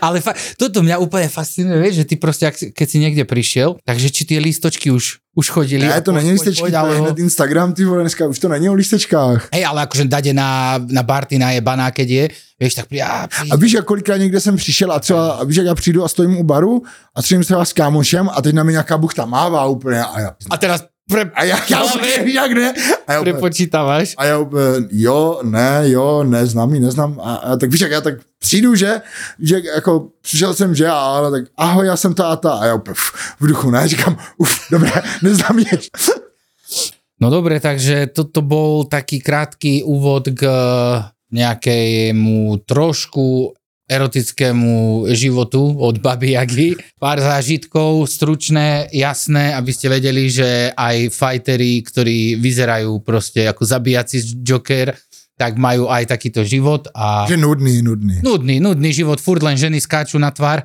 Ale 0.00 0.20
fa- 0.20 0.36
toto 0.56 0.80
mňa 0.82 0.96
úplne 0.98 1.28
fascinuje, 1.28 1.76
vieš, 1.80 1.94
že 2.02 2.04
ty 2.04 2.14
proste, 2.16 2.48
ak, 2.48 2.56
keď 2.72 2.86
si 2.88 2.98
niekde 2.98 3.24
prišiel, 3.28 3.76
takže 3.84 4.08
či 4.10 4.22
tie 4.24 4.38
lístočky 4.40 4.90
už, 4.90 5.20
už 5.36 5.46
chodili. 5.48 5.86
Ne, 5.86 6.00
to 6.00 6.12
není 6.12 6.36
poď, 6.36 6.56
to 6.56 6.66
je 6.66 7.00
hned 7.00 7.18
Instagram, 7.18 7.72
ty 7.72 7.84
vole, 7.84 8.00
dneska 8.00 8.26
už 8.26 8.38
to 8.38 8.48
není 8.48 8.68
o 8.68 8.74
lístečkách. 8.74 9.48
Hej, 9.52 9.64
ale 9.66 9.82
akože 9.86 10.04
dade 10.04 10.32
na, 10.32 10.80
na 10.90 11.02
barty 11.02 11.38
najebaná, 11.38 11.90
keď 11.90 12.08
je, 12.08 12.24
vieš, 12.60 12.74
tak 12.74 12.86
pri, 12.88 13.02
a, 13.02 13.28
pri, 13.28 13.50
A 13.50 13.56
víš, 13.56 13.72
jak 13.72 13.84
kolikrát 13.84 14.16
někde 14.16 14.40
jsem 14.40 14.56
přišel 14.56 14.92
a 14.92 15.00
třeba, 15.00 15.32
a 15.32 15.44
víš, 15.44 15.56
jak 15.56 15.66
já 15.66 15.74
přijdu 15.74 16.04
a 16.04 16.08
stojím 16.08 16.36
u 16.36 16.44
baru 16.44 16.82
a 17.14 17.22
třeba 17.22 17.42
třeba 17.42 17.64
s 17.64 17.72
kámošem 17.72 18.28
a 18.32 18.42
teď 18.42 18.54
na 18.54 18.62
mě 18.62 18.72
nějaká 18.72 18.98
buchta 18.98 19.24
mává 19.24 19.66
úplně 19.66 20.04
a 20.04 20.20
já, 20.20 20.30
a 20.50 20.56
teraz 20.56 20.84
pre, 21.10 21.30
a 21.34 21.84
úplně, 21.84 22.24
víš, 22.24 22.34
jak 22.34 22.52
ne? 22.52 22.72
A 23.06 23.20
úplně, 23.20 23.32
prepočítavaš. 23.32 24.14
a 24.18 24.38
úplně, 24.38 24.62
jo, 24.90 25.40
ne, 25.42 25.82
jo, 25.84 26.22
neznám 26.22 26.70
neznám. 26.70 27.20
A, 27.22 27.34
a 27.34 27.56
tak 27.56 27.70
víš, 27.70 27.80
jak 27.80 27.90
já 27.90 28.00
tak 28.00 28.14
přijdu, 28.40 28.74
že, 28.74 29.00
že 29.38 29.60
jako 29.74 30.08
přišel 30.20 30.54
jsem, 30.54 30.74
že, 30.74 30.88
ale 30.88 31.30
tak 31.30 31.50
ahoj, 31.56 31.86
já 31.86 31.96
jsem 31.96 32.14
ta 32.14 32.32
a. 32.32 32.50
A 32.50 32.66
já 32.66 32.74
úplně 32.74 32.94
v 33.40 33.46
duchu, 33.46 33.70
ne, 33.70 33.88
říkám, 33.88 34.16
uf, 34.36 34.70
dobré, 34.70 34.92
neznám 35.22 35.58
je. 35.58 35.78
No 37.20 37.28
dobre, 37.30 37.60
takže 37.60 38.08
toto 38.16 38.40
bol 38.40 38.88
taký 38.88 39.20
krátky 39.20 39.84
úvod 39.84 40.32
k 40.32 40.48
nejakému 41.28 42.64
trošku 42.64 43.52
erotickému 43.90 45.04
životu 45.10 45.76
od 45.76 45.98
Baby 45.98 46.38
Jagy. 46.38 46.78
Pár 46.96 47.18
zážitkov, 47.18 48.06
stručné, 48.06 48.86
jasné, 48.94 49.50
aby 49.52 49.70
ste 49.74 49.90
vedeli, 49.90 50.30
že 50.30 50.70
aj 50.70 51.10
fightery, 51.10 51.82
ktorí 51.82 52.38
vyzerajú 52.38 53.02
proste 53.02 53.50
ako 53.50 53.66
zabíjaci 53.66 54.40
Joker, 54.46 54.94
tak 55.40 55.56
majú 55.56 55.88
aj 55.88 56.04
takýto 56.04 56.44
život 56.44 56.92
a 56.92 57.24
Že 57.24 57.40
nudný, 57.40 57.80
nudný. 57.80 58.20
nudný, 58.20 58.60
nudný 58.60 58.92
život, 58.92 59.16
furt 59.16 59.40
len 59.40 59.56
ženy 59.56 59.80
skáču 59.80 60.20
na 60.20 60.28
tvár. 60.28 60.60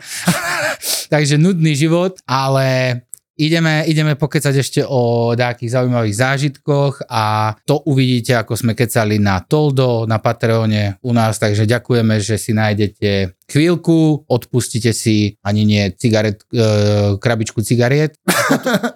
Takže 1.13 1.39
nudný 1.39 1.71
život, 1.79 2.19
ale 2.27 2.99
ideme, 3.35 3.83
ideme 3.87 4.15
pokecať 4.15 4.55
ešte 4.55 4.81
o 4.87 5.31
nejakých 5.35 5.73
zaujímavých 5.75 6.15
zážitkoch 6.15 7.07
a 7.11 7.55
to 7.67 7.83
uvidíte, 7.83 8.35
ako 8.35 8.55
sme 8.55 8.73
kecali 8.73 9.19
na 9.19 9.43
Toldo, 9.43 10.07
na 10.07 10.19
Patreone 10.23 10.97
u 11.03 11.11
nás, 11.11 11.39
takže 11.39 11.67
ďakujeme, 11.67 12.19
že 12.23 12.39
si 12.39 12.55
nájdete 12.55 13.35
chvíľku, 13.45 14.25
odpustíte 14.25 14.89
si 14.95 15.37
ani 15.45 15.67
nie 15.67 15.83
cigaret, 15.93 16.41
e, 16.49 17.19
krabičku 17.19 17.61
cigariet 17.61 18.17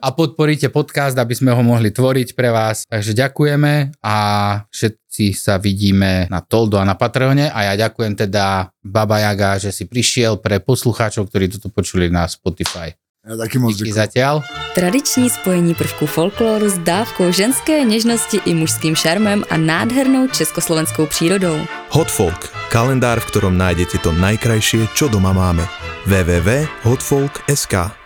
a 0.05 0.07
podporíte 0.09 0.73
podcast, 0.73 1.13
aby 1.19 1.35
sme 1.37 1.53
ho 1.53 1.61
mohli 1.61 1.93
tvoriť 1.93 2.33
pre 2.33 2.49
vás. 2.49 2.87
Takže 2.89 3.13
ďakujeme 3.13 4.01
a 4.01 4.17
všetci 4.71 5.35
sa 5.37 5.61
vidíme 5.61 6.25
na 6.31 6.41
Toldo 6.41 6.81
a 6.81 6.87
na 6.87 6.97
Patreone 6.97 7.51
a 7.51 7.73
ja 7.73 7.73
ďakujem 7.77 8.17
teda 8.17 8.73
Baba 8.81 9.21
Jaga, 9.21 9.61
že 9.61 9.69
si 9.69 9.85
prišiel 9.85 10.41
pre 10.41 10.63
poslucháčov, 10.63 11.29
ktorí 11.29 11.51
toto 11.53 11.69
počuli 11.69 12.09
na 12.09 12.25
Spotify. 12.25 13.08
Já 13.29 13.37
taky 13.37 13.59
moc 13.61 13.77
Díky 13.77 13.93
zatiaľ. 13.93 14.41
Tradiční 14.73 15.29
spojení 15.29 15.73
prvků 15.75 16.05
folkloru 16.05 16.69
s 16.69 16.77
dávkou 16.77 17.31
ženské 17.31 17.85
nežnosti 17.85 18.41
i 18.45 18.53
mužským 18.53 18.95
šarmem 18.95 19.43
a 19.49 19.57
nádhernou 19.57 20.27
československou 20.27 21.05
přírodou. 21.05 21.61
Hotfolk, 21.89 22.49
kalendár, 22.73 23.19
v 23.19 23.25
ktorom 23.29 23.53
nájdete 23.53 24.01
to 24.01 24.09
najkrajšie, 24.17 24.89
čo 24.97 25.13
doma 25.13 25.33
máme. 25.33 25.61
www.hotfolk.sk 26.09 27.98